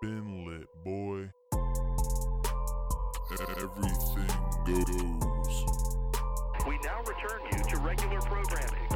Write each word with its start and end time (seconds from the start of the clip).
been 0.00 0.46
lit, 0.46 0.68
boy. 0.84 1.30
Everything 3.58 4.26
goes. 4.66 5.64
We 6.66 6.78
now 6.84 7.02
return 7.06 7.40
you 7.52 7.58
to 7.64 7.76
regular 7.78 8.20
programming. 8.20 8.86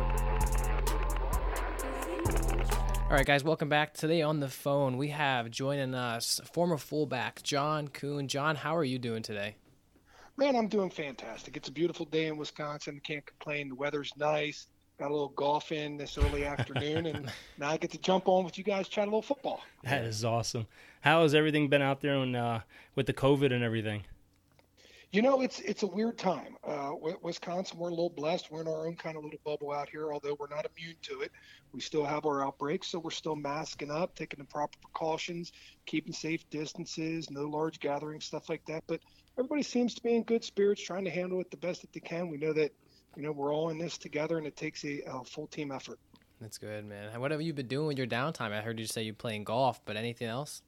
All 3.05 3.16
right, 3.16 3.27
guys, 3.27 3.43
welcome 3.43 3.68
back. 3.68 3.95
Today 3.95 4.23
on 4.23 4.41
the 4.41 4.48
phone, 4.48 4.96
we 4.96 5.09
have 5.09 5.50
joining 5.50 5.95
us 5.95 6.41
former 6.52 6.77
fullback 6.77 7.43
John 7.43 7.89
Kuhn. 7.89 8.29
John, 8.29 8.57
how 8.57 8.77
are 8.77 8.85
you 8.85 8.98
doing 8.98 9.23
today? 9.23 9.57
Man, 10.37 10.55
I'm 10.55 10.69
doing 10.69 10.91
fantastic. 10.91 11.57
It's 11.57 11.69
a 11.69 11.73
beautiful 11.73 12.07
day 12.07 12.27
in 12.27 12.37
Wisconsin. 12.37 13.01
Can't 13.03 13.27
complain. 13.27 13.69
The 13.69 13.75
weather's 13.75 14.12
nice. 14.17 14.67
Got 15.01 15.12
a 15.12 15.14
little 15.14 15.29
golf 15.29 15.73
in 15.73 15.96
this 15.96 16.19
early 16.19 16.45
afternoon, 16.55 17.07
and 17.07 17.33
now 17.57 17.71
I 17.71 17.79
get 17.79 17.91
to 17.93 17.98
jump 17.98 18.29
on 18.29 18.45
with 18.45 18.59
you 18.59 18.64
guys, 18.64 18.87
chat 18.87 19.05
a 19.05 19.07
little 19.07 19.23
football. 19.23 19.62
That 19.83 20.05
is 20.05 20.27
awesome. 20.27 20.66
How 21.01 21.23
has 21.23 21.34
everything 21.34 21.69
been 21.69 21.80
out 21.80 22.02
there 22.02 22.16
and 22.16 22.37
uh, 22.37 22.61
with 22.97 23.07
the 23.07 23.15
COVID 23.15 23.51
and 23.51 23.65
everything? 23.65 24.05
You 25.10 25.23
know, 25.23 25.41
it's 25.41 25.59
it's 25.60 25.84
a 25.84 25.87
weird 25.87 26.19
time. 26.19 26.55
Uh, 26.62 26.93
Wisconsin, 27.23 27.79
we're 27.79 27.88
a 27.88 27.91
little 27.91 28.10
blessed. 28.10 28.52
We're 28.52 28.60
in 28.60 28.69
our 28.69 28.87
own 28.87 28.95
kind 28.95 29.16
of 29.16 29.24
little 29.24 29.41
bubble 29.43 29.73
out 29.73 29.88
here, 29.88 30.12
although 30.12 30.37
we're 30.38 30.55
not 30.55 30.66
immune 30.77 30.97
to 31.05 31.23
it. 31.23 31.32
We 31.73 31.80
still 31.80 32.05
have 32.05 32.27
our 32.27 32.45
outbreaks, 32.45 32.88
so 32.88 32.98
we're 32.98 33.10
still 33.10 33.37
masking 33.37 33.91
up, 33.91 34.15
taking 34.15 34.38
the 34.38 34.45
proper 34.45 34.77
precautions, 34.82 35.52
keeping 35.87 36.12
safe 36.12 36.48
distances, 36.51 37.30
no 37.30 37.45
large 37.45 37.80
gatherings, 37.80 38.27
stuff 38.27 38.51
like 38.51 38.66
that. 38.66 38.85
But 38.87 39.01
everybody 39.38 39.62
seems 39.62 39.95
to 39.95 40.02
be 40.02 40.15
in 40.15 40.24
good 40.24 40.45
spirits, 40.45 40.82
trying 40.82 41.07
to 41.07 41.10
handle 41.10 41.41
it 41.41 41.51
the 41.51 41.57
best 41.57 41.80
that 41.80 41.95
they 41.95 42.01
can. 42.01 42.29
We 42.29 42.37
know 42.37 42.52
that, 42.52 42.71
you 43.16 43.23
know, 43.23 43.32
we're 43.32 43.55
all 43.55 43.70
in 43.70 43.78
this 43.78 43.98
together, 43.98 44.38
and 44.38 44.46
it 44.46 44.56
takes 44.56 44.84
a, 44.84 45.02
a 45.06 45.24
full 45.24 45.46
team 45.46 45.73
effort. 45.73 45.98
That's 46.41 46.59
good, 46.59 46.87
man. 46.87 47.20
What 47.20 47.32
have 47.32 47.42
you 47.42 47.52
been 47.52 47.66
doing 47.66 47.87
with 47.87 47.98
your 47.98 48.06
downtime? 48.06 48.52
I 48.52 48.62
heard 48.62 48.80
you 48.80 48.87
say 48.87 49.02
you're 49.02 49.14
playing 49.14 49.45
golf, 49.45 49.80
but 49.84 49.96
anything 49.96 50.28
else? 50.28 50.62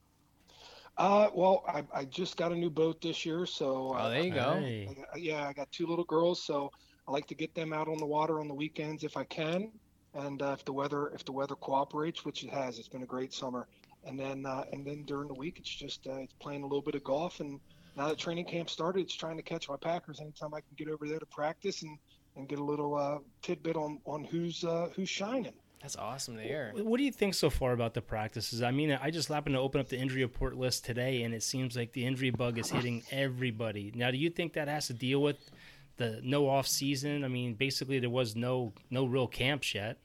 Uh, 0.99 1.31
well, 1.35 1.65
I, 1.67 1.85
I 1.95 2.05
just 2.05 2.37
got 2.37 2.53
a 2.53 2.55
new 2.55 2.69
boat 2.69 3.01
this 3.01 3.25
year, 3.25 3.47
so 3.47 3.97
oh, 3.99 4.11
there 4.11 4.23
you 4.23 4.35
go. 4.35 4.57
Hey. 4.61 4.95
I, 5.15 5.17
yeah, 5.17 5.49
I 5.49 5.55
got 5.55 5.73
two 5.73 5.87
little 5.87 6.05
girls, 6.05 6.43
so 6.43 6.71
I 7.09 7.13
like 7.13 7.27
to 7.29 7.35
get 7.35 7.55
them 7.55 7.73
out 7.73 7.89
on 7.89 7.97
the 7.97 8.07
water 8.07 8.41
on 8.41 8.49
the 8.49 8.55
weekends 8.55 9.03
if 9.03 9.17
I 9.17 9.25
can, 9.25 9.73
and 10.15 10.43
uh, 10.43 10.55
if 10.59 10.65
the 10.67 10.73
weather 10.73 11.09
if 11.09 11.25
the 11.25 11.33
weather 11.33 11.55
cooperates, 11.55 12.27
which 12.27 12.45
it 12.45 12.51
has. 12.51 12.79
It's 12.79 12.89
been 12.89 13.03
a 13.03 13.07
great 13.07 13.33
summer, 13.33 13.67
and 14.05 14.21
then 14.21 14.45
uh, 14.45 14.65
and 14.73 14.87
then 14.87 15.05
during 15.05 15.29
the 15.29 15.35
week, 15.35 15.57
it's 15.59 15.75
just 15.75 16.07
uh, 16.07 16.17
it's 16.17 16.35
playing 16.35 16.63
a 16.63 16.67
little 16.67 16.83
bit 16.83 16.95
of 16.95 17.03
golf, 17.03 17.41
and 17.41 17.59
now 17.97 18.09
that 18.09 18.19
training 18.19 18.45
camp 18.45 18.69
started, 18.69 19.01
it's 19.01 19.15
trying 19.15 19.39
to 19.39 19.43
catch 19.43 19.71
my 19.71 19.77
Packers 19.77 20.21
anytime 20.21 20.53
I 20.53 20.61
can 20.61 20.75
get 20.77 20.89
over 20.89 21.09
there 21.09 21.19
to 21.19 21.27
practice 21.27 21.83
and 21.83 21.97
and 22.37 22.49
get 22.49 22.59
a 22.59 22.65
little 22.65 22.95
uh, 22.95 23.19
tidbit 23.43 23.77
on 23.77 23.99
on 24.05 24.25
who's 24.25 24.65
uh, 24.65 24.89
who's 24.95 25.09
shining. 25.09 25.53
That's 25.83 25.97
awesome 25.97 26.37
to 26.37 26.43
hear. 26.43 26.73
What 26.77 26.99
do 26.99 27.03
you 27.03 27.11
think 27.11 27.35
so 27.35 27.51
far 27.51 27.73
about 27.73 27.93
the 27.93 28.01
practices? 28.01 28.63
I 28.63 28.71
mean, 28.71 28.93
I 28.93 29.11
just 29.11 29.29
happened 29.29 29.57
to 29.57 29.61
open 29.61 29.81
up 29.81 29.89
the 29.89 29.99
injury 29.99 30.23
report 30.23 30.57
list 30.57 30.85
today, 30.85 31.25
and 31.25 31.35
it 31.35 31.43
seems 31.43 31.77
like 31.77 31.93
the 31.93 32.07
injury 32.07 32.31
bug 32.31 32.57
is 32.57 32.71
hitting 32.71 33.03
everybody. 33.11 33.93
Now, 33.97 34.13
do 34.13 34.17
you 34.17 34.31
think 34.31 34.53
that 34.53 34.69
has 34.69 34.87
to 34.87 34.93
deal 34.93 35.21
with 35.21 35.51
the 35.97 36.21
no 36.23 36.49
off 36.49 36.69
season? 36.69 37.25
I 37.25 37.29
mean, 37.29 37.55
basically, 37.55 37.99
there 37.99 38.11
was 38.11 38.37
no 38.37 38.73
no 38.91 39.05
real 39.07 39.27
camps 39.27 39.75
yet. 39.75 39.99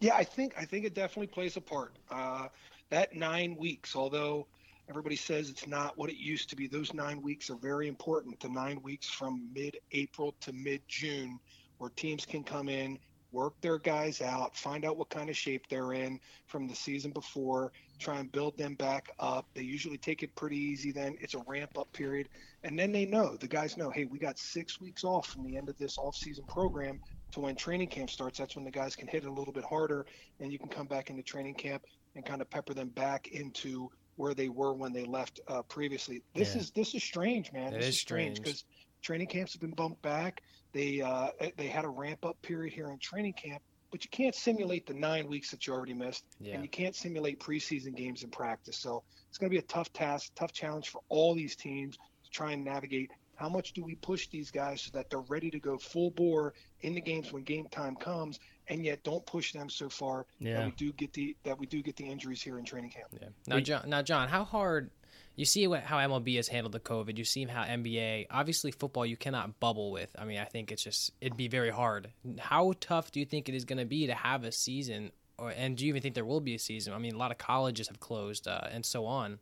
Yeah, 0.00 0.14
I 0.16 0.24
think 0.24 0.54
I 0.58 0.64
think 0.64 0.86
it 0.86 0.94
definitely 0.94 1.28
plays 1.28 1.58
a 1.58 1.60
part. 1.60 1.92
Uh, 2.10 2.48
that 2.88 3.14
nine 3.14 3.56
weeks, 3.56 3.94
although 3.94 4.46
everybody 4.88 5.16
says 5.16 5.50
it's 5.50 5.66
not 5.66 5.96
what 5.98 6.10
it 6.10 6.16
used 6.16 6.50
to 6.50 6.56
be, 6.56 6.66
those 6.66 6.94
nine 6.94 7.20
weeks 7.22 7.50
are 7.50 7.56
very 7.56 7.88
important. 7.88 8.38
The 8.40 8.48
nine 8.48 8.80
weeks 8.82 9.08
from 9.08 9.48
mid-April 9.54 10.34
to 10.40 10.52
mid-June, 10.52 11.38
where 11.78 11.90
teams 11.90 12.24
can 12.24 12.44
come 12.44 12.68
in 12.68 12.98
work 13.32 13.60
their 13.60 13.78
guys 13.78 14.22
out, 14.22 14.56
find 14.56 14.84
out 14.84 14.96
what 14.96 15.10
kind 15.10 15.28
of 15.28 15.36
shape 15.36 15.66
they're 15.68 15.92
in 15.92 16.18
from 16.46 16.66
the 16.66 16.74
season 16.74 17.10
before, 17.10 17.70
try 17.98 18.18
and 18.18 18.32
build 18.32 18.56
them 18.56 18.74
back 18.74 19.10
up. 19.18 19.46
They 19.54 19.62
usually 19.62 19.98
take 19.98 20.22
it 20.22 20.34
pretty 20.34 20.56
easy 20.56 20.90
then. 20.90 21.16
It's 21.20 21.34
a 21.34 21.42
ramp 21.46 21.76
up 21.78 21.92
period. 21.92 22.28
And 22.64 22.78
then 22.78 22.92
they 22.92 23.04
know, 23.04 23.36
the 23.36 23.46
guys 23.46 23.76
know, 23.76 23.90
hey, 23.90 24.06
we 24.06 24.18
got 24.18 24.38
six 24.38 24.80
weeks 24.80 25.04
off 25.04 25.26
from 25.26 25.44
the 25.44 25.56
end 25.56 25.68
of 25.68 25.76
this 25.76 25.98
off 25.98 26.16
season 26.16 26.44
program 26.48 26.98
to 27.32 27.40
when 27.40 27.56
training 27.56 27.88
camp 27.88 28.08
starts. 28.08 28.38
That's 28.38 28.56
when 28.56 28.64
the 28.64 28.70
guys 28.70 28.96
can 28.96 29.06
hit 29.06 29.24
it 29.24 29.28
a 29.28 29.32
little 29.32 29.52
bit 29.52 29.64
harder 29.64 30.06
and 30.40 30.50
you 30.50 30.58
can 30.58 30.68
come 30.68 30.86
back 30.86 31.10
into 31.10 31.22
training 31.22 31.54
camp 31.54 31.82
and 32.14 32.24
kind 32.24 32.40
of 32.40 32.48
pepper 32.48 32.72
them 32.72 32.88
back 32.88 33.28
into 33.28 33.90
where 34.16 34.34
they 34.34 34.48
were 34.48 34.72
when 34.74 34.92
they 34.92 35.04
left 35.04 35.40
uh, 35.48 35.62
previously. 35.62 36.22
This 36.34 36.54
Yeah. 36.54 36.60
is 36.62 36.70
this 36.72 36.94
is 36.94 37.02
strange, 37.02 37.52
man. 37.52 37.72
It 37.74 37.78
this 37.80 37.88
is 37.90 38.00
strange. 38.00 38.40
because 38.42 38.64
training 39.02 39.28
camps 39.28 39.52
have 39.52 39.60
been 39.60 39.70
bumped 39.74 40.02
back. 40.02 40.42
They 40.72 41.00
uh, 41.00 41.28
they 41.56 41.68
had 41.68 41.84
a 41.84 41.88
ramp 41.88 42.24
up 42.24 42.40
period 42.42 42.72
here 42.74 42.90
in 42.90 42.98
training 42.98 43.34
camp, 43.34 43.62
but 43.90 44.04
you 44.04 44.10
can't 44.10 44.34
simulate 44.34 44.86
the 44.86 44.94
nine 44.94 45.28
weeks 45.28 45.50
that 45.50 45.66
you 45.66 45.72
already 45.72 45.94
missed, 45.94 46.24
Yeah. 46.40 46.54
and 46.54 46.62
you 46.62 46.68
can't 46.68 46.94
simulate 46.94 47.38
preseason 47.40 47.94
games 47.94 48.22
in 48.24 48.30
practice. 48.30 48.76
So 48.76 49.02
it's 49.28 49.38
going 49.38 49.50
to 49.50 49.54
be 49.54 49.58
a 49.60 49.66
tough 49.66 49.92
task, 49.92 50.32
tough 50.34 50.52
challenge 50.52 50.88
for 50.88 51.02
all 51.08 51.34
these 51.34 51.54
teams 51.56 51.96
to 52.24 52.30
try 52.30 52.52
and 52.52 52.64
navigate. 52.64 53.10
How 53.36 53.48
much 53.48 53.72
do 53.72 53.84
we 53.84 53.94
push 53.94 54.28
these 54.28 54.50
guys 54.50 54.80
so 54.82 54.90
that 54.92 55.10
they're 55.10 55.20
ready 55.20 55.50
to 55.50 55.58
go 55.58 55.78
full 55.78 56.10
bore 56.10 56.54
in 56.80 56.94
the 56.94 57.00
games 57.00 57.32
when 57.32 57.42
game 57.44 57.68
time 57.70 57.94
comes, 57.96 58.40
and 58.68 58.84
yet 58.84 59.02
don't 59.04 59.24
push 59.26 59.52
them 59.52 59.68
so 59.70 59.88
far 59.88 60.26
Yeah. 60.40 60.56
that 60.58 60.64
we 60.66 60.72
do 60.72 60.92
get 60.92 61.12
the 61.12 61.36
that 61.44 61.58
we 61.58 61.66
do 61.66 61.82
get 61.82 61.96
the 61.96 62.06
injuries 62.06 62.42
here 62.42 62.58
in 62.58 62.64
training 62.64 62.90
camp. 62.90 63.08
Yeah. 63.12 63.28
Now, 63.46 63.56
We- 63.56 63.62
John, 63.62 63.88
now, 63.88 64.02
John, 64.02 64.28
how 64.28 64.44
hard? 64.44 64.90
You 65.38 65.44
see 65.44 65.66
what, 65.66 65.82
how 65.82 65.98
MLB 65.98 66.36
has 66.36 66.48
handled 66.48 66.72
the 66.72 66.80
COVID. 66.80 67.18
You 67.18 67.24
see 67.24 67.44
how 67.44 67.62
NBA, 67.62 68.26
obviously 68.30 68.70
football, 68.70 69.04
you 69.04 69.18
cannot 69.18 69.60
bubble 69.60 69.90
with. 69.92 70.10
I 70.18 70.24
mean, 70.24 70.38
I 70.38 70.44
think 70.46 70.72
it's 70.72 70.82
just 70.82 71.12
it'd 71.20 71.36
be 71.36 71.48
very 71.48 71.70
hard. 71.70 72.10
How 72.38 72.72
tough 72.80 73.12
do 73.12 73.20
you 73.20 73.26
think 73.26 73.50
it 73.50 73.54
is 73.54 73.66
going 73.66 73.78
to 73.78 73.84
be 73.84 74.06
to 74.06 74.14
have 74.14 74.44
a 74.44 74.50
season, 74.52 75.12
or 75.36 75.50
and 75.50 75.76
do 75.76 75.84
you 75.84 75.90
even 75.90 76.00
think 76.00 76.14
there 76.14 76.24
will 76.24 76.40
be 76.40 76.54
a 76.54 76.58
season? 76.58 76.94
I 76.94 76.98
mean, 76.98 77.14
a 77.14 77.18
lot 77.18 77.32
of 77.32 77.36
colleges 77.38 77.88
have 77.88 78.00
closed 78.00 78.48
uh, 78.48 78.62
and 78.70 78.86
so 78.86 79.04
on. 79.04 79.38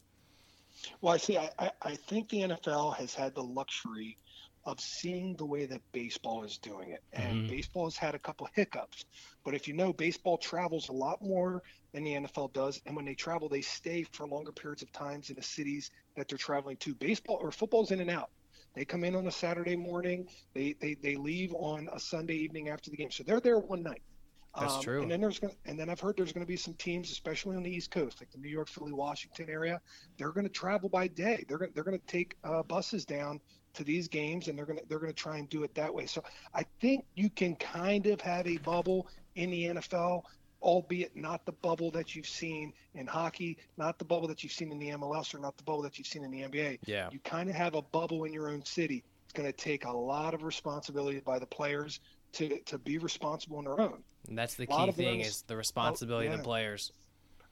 Well, 1.00 1.15
I 1.15 1.17
see. 1.19 1.39
I, 1.39 1.71
I, 1.83 1.95
think 1.95 2.28
the 2.28 2.41
NFL 2.41 2.97
has 2.97 3.15
had 3.15 3.34
the 3.34 3.43
luxury 3.43 4.17
of 4.67 4.81
seeing 4.81 5.37
the 5.37 5.45
way 5.45 5.67
that 5.67 5.81
baseball 5.93 6.43
is 6.43 6.59
doing 6.59 6.91
it. 6.91 7.03
And 7.12 7.45
Mhm. 7.45 7.49
baseball 7.49 7.84
has 7.84 7.97
had 7.97 8.15
a 8.15 8.19
couple 8.19 8.49
hiccups. 8.55 9.05
But 9.45 9.55
if 9.55 9.69
you 9.69 9.75
know, 9.75 9.93
baseball 9.93 10.39
travels 10.39 10.89
a 10.89 10.93
lot 10.93 11.21
more 11.21 11.62
than 11.93 12.05
the 12.05 12.15
NFL 12.15 12.49
does. 12.49 12.81
And 12.87 12.97
when 12.97 13.05
they 13.05 13.15
travel, 13.15 13.49
they 13.49 13.61
stay 13.61 14.05
for 14.12 14.27
longer 14.27 14.53
periods 14.53 14.83
of 14.83 14.91
times 14.93 15.28
in 15.28 15.37
the 15.37 15.43
cities 15.43 15.91
that 16.17 16.28
they're 16.28 16.39
traveling 16.39 16.78
to. 16.78 16.95
Baseball 16.95 17.37
or 17.41 17.53
football's 17.53 17.91
in 17.91 18.01
and 18.01 18.11
out. 18.11 18.31
They 18.75 18.84
come 18.84 19.05
in 19.05 19.15
on 19.15 19.27
a 19.27 19.31
Saturday 19.31 19.77
morning. 19.77 20.28
They, 20.55 20.75
they, 20.81 20.95
they 20.95 21.16
leave 21.16 21.53
on 21.55 21.89
a 21.93 22.01
Sunday 22.01 22.37
evening 22.37 22.71
after 22.71 22.91
the 22.91 22.97
game. 22.97 23.11
So 23.11 23.22
they're 23.22 23.41
there 23.41 23.59
one 23.59 23.83
night. 23.83 24.03
That's 24.59 24.81
true. 24.81 25.03
And 25.03 25.10
then 25.10 25.20
there's 25.20 25.38
going 25.38 25.54
and 25.66 25.78
then 25.78 25.91
I've 25.91 26.00
heard 26.00 26.16
there's 26.16 26.32
going 26.32 26.44
to 26.44 26.48
be 26.48 26.56
some 26.56 26.75
teams, 26.75 27.10
especially 27.10 27.56
on 27.56 27.62
the 27.62 27.70
East 27.70 27.91
Coast, 27.91 28.20
like 28.20 28.31
the 28.31 28.38
New 28.38 28.48
York, 28.48 28.69
Philly, 28.69 28.92
Washington 28.92 29.50
area. 29.50 29.81
They're 30.16 30.31
going 30.31 30.47
to 30.47 30.53
travel 30.53 30.88
by 30.88 31.09
day. 31.09 31.44
They're 31.48 31.59
going 31.59 31.72
they're 31.75 31.84
going 31.84 31.98
to 31.98 32.06
take 32.06 32.37
uh, 32.44 32.62
buses 32.62 33.04
down 33.04 33.41
to 33.75 33.84
these 33.84 34.06
games, 34.06 34.48
and 34.48 34.56
they're 34.56 34.66
going 34.66 34.78
to 34.78 34.84
they're 34.88 35.00
going 35.00 35.12
to 35.12 35.20
try 35.20 35.38
and 35.38 35.48
do 35.48 35.65
it 35.65 35.75
that 35.75 35.92
way. 35.92 36.06
So 36.06 36.22
I 36.54 36.65
think 36.81 37.04
you 37.15 37.31
can 37.31 37.56
kind 37.56 38.06
of 38.06 38.20
have 38.20 38.47
a 38.47 38.59
bubble 38.59 39.09
in 39.34 39.50
the 39.50 39.65
NFL, 39.65 40.22
albeit 40.62 41.16
not 41.16 41.44
the 41.47 41.53
bubble 41.53 41.91
that 41.91 42.15
you've 42.15 42.28
seen 42.28 42.72
in 42.94 43.06
hockey, 43.06 43.59
not 43.76 43.98
the 43.98 44.04
bubble 44.04 44.28
that 44.28 44.44
you've 44.44 44.53
seen 44.53 44.71
in 44.71 44.78
the 44.78 44.91
MLS, 44.91 45.34
or 45.34 45.38
not 45.38 45.56
the 45.56 45.65
bubble 45.65 45.82
that 45.82 45.98
you've 45.98 46.06
seen 46.06 46.22
in 46.22 46.31
the 46.31 46.42
NBA. 46.42 46.78
Yeah. 46.86 47.09
You 47.10 47.19
kind 47.21 47.50
of 47.50 47.56
have 47.56 47.75
a 47.75 47.82
bubble 47.82 48.25
in 48.25 48.32
your 48.32 48.48
own 48.48 48.65
city. 48.65 49.03
It's 49.25 49.32
going 49.32 49.50
to 49.50 49.53
take 49.53 49.84
a 49.84 49.92
lot 49.92 50.32
of 50.32 50.44
responsibility 50.44 51.21
by 51.21 51.41
the 51.41 51.47
players 51.47 51.98
to 52.34 52.60
to 52.60 52.78
be 52.78 52.98
responsible 52.98 53.59
on 53.59 53.65
their 53.65 53.81
own. 53.81 54.03
And 54.29 54.39
that's 54.39 54.55
the 54.55 54.67
key 54.67 54.91
thing 54.93 55.21
is 55.21 55.43
the 55.43 55.57
responsibility 55.57 56.27
of 56.27 56.33
yeah. 56.33 56.37
the 56.39 56.43
players. 56.43 56.93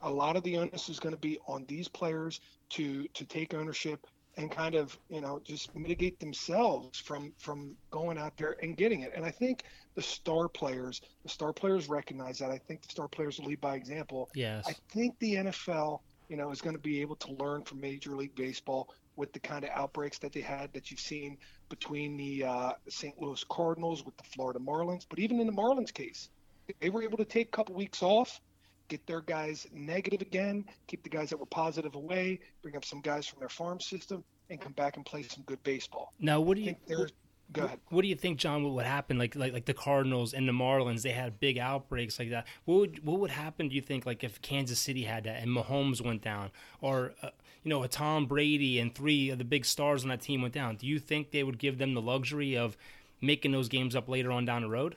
a 0.01 0.11
lot 0.11 0.37
of 0.37 0.43
the 0.43 0.57
onus 0.59 0.89
is 0.89 0.99
going 0.99 1.15
to 1.15 1.21
be 1.21 1.39
on 1.47 1.65
these 1.69 1.89
players 1.89 2.41
to 2.71 3.07
to 3.15 3.25
take 3.25 3.55
ownership 3.55 4.07
and 4.37 4.51
kind 4.51 4.75
of 4.75 4.99
you 5.11 5.21
know 5.21 5.41
just 5.45 5.75
mitigate 5.77 6.19
themselves 6.19 6.99
from 6.99 7.33
from 7.39 7.77
going 7.91 8.19
out 8.19 8.37
there 8.37 8.57
and 8.63 8.77
getting 8.77 9.01
it 9.03 9.13
and 9.15 9.25
i 9.25 9.31
think 9.31 9.65
the 9.95 10.03
star 10.03 10.49
players 10.49 11.03
the 11.23 11.29
star 11.29 11.53
players 11.53 11.89
recognize 11.89 12.39
that 12.39 12.51
i 12.51 12.59
think 12.59 12.81
the 12.83 12.89
star 12.89 13.07
players 13.09 13.39
will 13.39 13.47
lead 13.47 13.61
by 13.61 13.75
example 13.77 14.31
Yes. 14.35 14.65
i 14.67 14.75
think 14.91 15.19
the 15.19 15.35
nfl 15.35 16.01
you 16.29 16.37
know 16.37 16.51
is 16.51 16.61
going 16.63 16.75
to 16.75 16.81
be 16.83 17.01
able 17.03 17.17
to 17.17 17.33
learn 17.35 17.63
from 17.63 17.81
major 17.81 18.17
league 18.17 18.35
baseball 18.35 18.89
with 19.17 19.33
the 19.35 19.39
kind 19.41 19.65
of 19.65 19.71
outbreaks 19.75 20.19
that 20.19 20.33
they 20.33 20.41
had 20.41 20.73
that 20.73 20.91
you've 20.91 20.99
seen 20.99 21.37
between 21.69 22.17
the 22.17 22.43
uh, 22.45 22.73
st 22.89 23.21
louis 23.21 23.45
cardinals 23.51 24.05
with 24.05 24.17
the 24.17 24.25
florida 24.25 24.59
marlins 24.59 25.05
but 25.09 25.19
even 25.19 25.39
in 25.41 25.47
the 25.47 25.53
marlins 25.53 25.93
case 25.93 26.31
they 26.81 26.91
were 26.91 27.03
able 27.03 27.19
to 27.19 27.25
take 27.25 27.49
a 27.49 27.51
couple 27.51 27.75
weeks 27.75 28.03
off 28.03 28.41
get 28.89 29.07
their 29.07 29.23
guys 29.23 29.67
negative 29.73 30.21
again, 30.21 30.67
keep 30.87 31.03
the 31.03 31.09
guys 31.09 31.31
that 31.31 31.39
were 31.39 31.47
positive 31.47 31.95
away, 31.95 32.39
bring 32.63 32.77
up 32.77 32.85
some 32.85 33.01
guys 33.01 33.27
from 33.27 33.41
their 33.41 33.49
farm 33.49 33.81
system, 33.81 34.23
and 34.51 34.61
come 34.61 34.73
back 34.73 34.97
and 34.97 35.07
play 35.07 35.23
some 35.23 35.43
good 35.45 35.63
baseball. 35.63 36.13
now, 36.21 36.41
what 36.41 36.57
do 36.57 36.63
you 36.63 36.77
think 36.87 37.11
go 37.53 37.65
ahead. 37.65 37.81
What 37.91 38.03
do 38.03 38.09
you 38.09 38.15
think, 38.15 38.39
John? 38.39 38.65
What 38.65 38.75
would 38.75 38.87
happen? 38.87 39.19
Like, 39.19 39.37
like, 39.37 39.53
like 39.53 39.65
the 39.67 39.75
Cardinals 39.75 40.33
and 40.33 40.49
the 40.49 40.53
Marlins, 40.53 41.03
they 41.03 41.11
had 41.11 41.39
big 41.39 41.59
outbreaks 41.59 42.19
like 42.19 42.31
that. 42.31 42.47
What 42.65 42.77
would, 42.77 43.05
what 43.05 43.21
would 43.21 43.31
happen? 43.31 43.69
Do 43.69 43.75
you 43.75 43.81
think, 43.81 44.07
like, 44.07 44.25
if 44.25 44.41
Kansas 44.43 44.79
City 44.79 45.05
had 45.05 45.25
that 45.25 45.43
and 45.43 45.51
Mahomes 45.51 46.05
went 46.05 46.23
down, 46.23 46.51
or 46.81 47.15
uh, 47.23 47.31
you 47.63 47.69
know, 47.69 47.83
a 47.83 47.89
Tom 47.89 48.27
Brady 48.27 48.79
and 48.79 48.95
three 48.95 49.31
of 49.31 49.39
the 49.39 49.45
big 49.45 49.65
stars 49.65 50.03
on 50.03 50.09
that 50.09 50.21
team 50.21 50.43
went 50.43 50.55
down? 50.55 50.77
Do 50.77 50.87
you 50.87 50.99
think 50.99 51.31
they 51.31 51.43
would 51.45 51.59
give 51.59 51.79
them 51.79 51.95
the 51.95 52.03
luxury 52.03 52.57
of 52.57 52.77
making 53.21 53.53
those 53.53 53.69
games 53.69 53.95
up 53.95 54.09
later 54.09 54.33
on 54.33 54.45
down 54.45 54.63
the 54.63 54.69
road? 54.69 54.97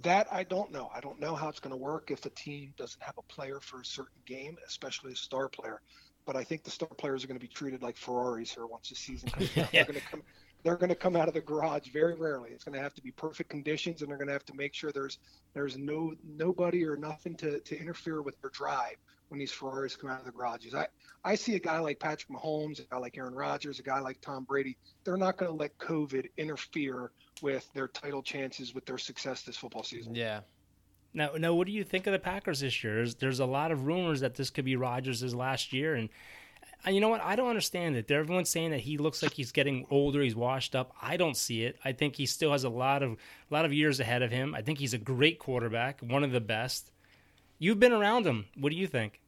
That 0.00 0.26
I 0.32 0.44
don't 0.44 0.72
know. 0.72 0.90
I 0.94 1.00
don't 1.00 1.20
know 1.20 1.34
how 1.34 1.48
it's 1.48 1.60
going 1.60 1.72
to 1.72 1.76
work 1.76 2.10
if 2.10 2.24
a 2.24 2.30
team 2.30 2.72
doesn't 2.78 3.02
have 3.02 3.18
a 3.18 3.22
player 3.22 3.60
for 3.60 3.80
a 3.80 3.84
certain 3.84 4.20
game, 4.24 4.56
especially 4.66 5.12
a 5.12 5.16
star 5.16 5.48
player. 5.48 5.82
but 6.24 6.34
I 6.34 6.44
think 6.44 6.64
the 6.64 6.70
star 6.70 6.88
players 6.88 7.24
are 7.24 7.26
going 7.26 7.38
to 7.38 7.46
be 7.46 7.52
treated 7.52 7.82
like 7.82 7.96
Ferraris 7.96 8.52
here 8.54 8.66
once 8.66 8.88
the 8.88 8.94
season 8.94 9.28
comes 9.30 9.50
out. 9.58 9.70
They're 9.70 9.84
going 9.84 10.00
to 10.00 10.06
come. 10.06 10.22
They're 10.64 10.76
going 10.76 10.90
to 10.90 10.94
come 10.94 11.16
out 11.16 11.26
of 11.26 11.34
the 11.34 11.40
garage 11.40 11.88
very 11.88 12.14
rarely. 12.14 12.50
It's 12.50 12.64
going 12.64 12.76
to 12.76 12.80
have 12.80 12.94
to 12.94 13.02
be 13.02 13.10
perfect 13.10 13.50
conditions, 13.50 14.00
and 14.00 14.10
they're 14.10 14.16
going 14.16 14.28
to 14.28 14.32
have 14.32 14.44
to 14.46 14.54
make 14.54 14.74
sure 14.74 14.92
there's 14.92 15.18
there's 15.54 15.76
no 15.76 16.14
nobody 16.24 16.86
or 16.86 16.96
nothing 16.96 17.34
to, 17.36 17.58
to 17.60 17.78
interfere 17.78 18.22
with 18.22 18.40
their 18.40 18.50
drive 18.50 18.96
when 19.32 19.38
these 19.38 19.50
Ferraris 19.50 19.96
come 19.96 20.10
out 20.10 20.20
of 20.20 20.26
the 20.26 20.30
garages. 20.30 20.74
I, 20.74 20.86
I 21.24 21.36
see 21.36 21.54
a 21.54 21.58
guy 21.58 21.78
like 21.78 21.98
Patrick 21.98 22.28
Mahomes, 22.28 22.80
a 22.80 22.82
guy 22.82 22.98
like 22.98 23.16
Aaron 23.16 23.34
Rodgers, 23.34 23.78
a 23.78 23.82
guy 23.82 23.98
like 23.98 24.20
Tom 24.20 24.44
Brady. 24.44 24.76
They're 25.04 25.16
not 25.16 25.38
going 25.38 25.50
to 25.50 25.56
let 25.56 25.78
COVID 25.78 26.28
interfere 26.36 27.12
with 27.40 27.66
their 27.72 27.88
title 27.88 28.22
chances, 28.22 28.74
with 28.74 28.84
their 28.84 28.98
success 28.98 29.40
this 29.40 29.56
football 29.56 29.84
season. 29.84 30.14
Yeah. 30.14 30.40
Now, 31.14 31.30
now, 31.38 31.54
what 31.54 31.66
do 31.66 31.72
you 31.72 31.82
think 31.82 32.06
of 32.06 32.12
the 32.12 32.18
Packers 32.18 32.60
this 32.60 32.84
year? 32.84 32.96
There's, 32.96 33.14
there's 33.14 33.40
a 33.40 33.46
lot 33.46 33.72
of 33.72 33.86
rumors 33.86 34.20
that 34.20 34.34
this 34.34 34.50
could 34.50 34.66
be 34.66 34.76
Rodgers' 34.76 35.34
last 35.34 35.72
year, 35.72 35.94
and 35.94 36.10
and 36.84 36.94
you 36.94 37.00
know 37.00 37.08
what? 37.08 37.22
I 37.22 37.34
don't 37.34 37.48
understand 37.48 37.96
it. 37.96 38.10
Everyone's 38.10 38.50
saying 38.50 38.72
that 38.72 38.80
he 38.80 38.98
looks 38.98 39.22
like 39.22 39.32
he's 39.32 39.52
getting 39.52 39.86
older, 39.90 40.20
he's 40.20 40.34
washed 40.34 40.74
up. 40.74 40.94
I 41.00 41.16
don't 41.16 41.36
see 41.36 41.64
it. 41.64 41.78
I 41.84 41.92
think 41.92 42.16
he 42.16 42.26
still 42.26 42.52
has 42.52 42.64
a 42.64 42.68
lot 42.68 43.02
of 43.02 43.12
a 43.12 43.16
lot 43.54 43.64
of 43.64 43.72
years 43.72 44.00
ahead 44.00 44.20
of 44.20 44.30
him. 44.30 44.54
I 44.54 44.60
think 44.60 44.78
he's 44.78 44.94
a 44.94 44.98
great 44.98 45.38
quarterback, 45.38 46.00
one 46.00 46.24
of 46.24 46.32
the 46.32 46.40
best. 46.40 46.90
You've 47.62 47.78
been 47.78 47.92
around 47.92 48.26
him. 48.26 48.46
What 48.58 48.72
do 48.72 48.76
you 48.76 48.88
think? 48.88 49.20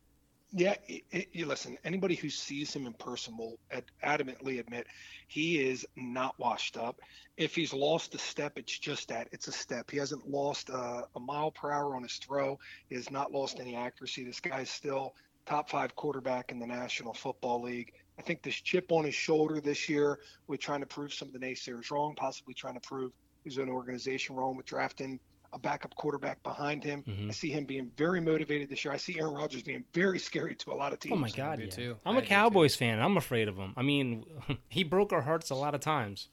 Yeah, 0.57 0.77
it, 0.87 1.03
it, 1.11 1.29
you 1.33 1.47
listen. 1.47 1.77
Anybody 1.85 2.15
who 2.15 2.31
sees 2.31 2.73
him 2.73 2.87
in 2.87 2.93
person 2.93 3.37
will 3.37 3.59
ad- 3.73 3.91
adamantly 4.05 4.61
admit 4.61 4.87
he 5.27 5.61
is 5.61 5.85
not 5.97 6.39
washed 6.39 6.77
up. 6.77 7.01
If 7.37 7.57
he's 7.57 7.75
lost 7.75 8.15
a 8.15 8.19
step, 8.19 8.53
it's 8.57 8.79
just 8.79 9.09
that 9.09 9.27
it's 9.33 9.49
a 9.49 9.53
step. 9.53 9.91
He 9.91 9.97
hasn't 9.97 10.29
lost 10.29 10.71
uh, 10.71 11.03
a 11.17 11.21
mile 11.21 11.51
per 11.51 11.73
hour 11.73 11.97
on 11.97 12.05
his 12.05 12.15
throw. 12.19 12.57
He 12.89 12.95
has 12.95 13.11
not 13.11 13.33
lost 13.33 13.59
any 13.59 13.75
accuracy. 13.75 14.23
This 14.25 14.39
guy's 14.39 14.71
still 14.71 15.17
top 15.45 15.69
five 15.69 15.97
quarterback 15.97 16.53
in 16.53 16.61
the 16.61 16.67
National 16.69 17.15
Football 17.15 17.63
League. 17.63 17.93
I 18.17 18.23
think 18.23 18.45
this 18.45 18.55
chip 18.55 18.93
on 18.93 19.05
his 19.05 19.15
shoulder 19.15 19.61
this 19.61 19.89
year 19.89 20.21
with 20.47 20.61
trying 20.61 20.81
to 20.81 20.87
prove 20.87 21.13
some 21.13 21.27
of 21.27 21.35
the 21.35 21.41
naysayers 21.41 21.91
wrong, 21.91 22.15
possibly 22.17 22.55
trying 22.55 22.75
to 22.75 22.81
prove 22.81 23.11
his 23.45 23.59
own 23.59 23.69
organization 23.69 24.37
wrong 24.37 24.57
with 24.57 24.67
drafting 24.67 25.19
a 25.55 25.59
backup 25.59 25.95
quarterback 25.95 26.43
behind 26.43 26.83
him. 26.83 27.03
Mhm. 27.05 27.29
I 27.29 27.33
see 27.33 27.51
him 27.51 27.65
being 27.65 27.91
very 27.97 28.21
motivated 28.21 28.69
this 28.69 28.85
year. 28.85 28.93
I 28.93 28.97
see 28.97 29.19
Aaron 29.19 29.35
Rodgers 29.35 29.63
being 29.63 29.85
very 29.95 30.19
scary 30.19 30.55
to 30.57 30.73
a 30.73 30.75
lot 30.75 30.93
of 30.93 30.99
teams. 30.99 31.13
Oh 31.13 31.17
my 31.17 31.31
God, 31.31 31.59
do 31.59 31.65
yeah. 31.65 31.71
too. 31.71 31.97
I'm 32.05 32.17
I 32.17 32.19
a 32.19 32.21
do 32.21 32.27
too. 32.27 32.35
Cowboys 32.35 32.77
fan. 32.77 33.01
I'm 33.01 33.17
afraid 33.17 33.49
of 33.49 33.57
him. 33.57 33.73
I 33.77 33.83
mean, 33.83 34.27
he 34.69 34.83
broke 34.85 35.13
our 35.13 35.23
hearts 35.23 35.51
a 35.51 35.55
lot 35.55 35.75
of 35.75 35.81
times. 35.81 36.29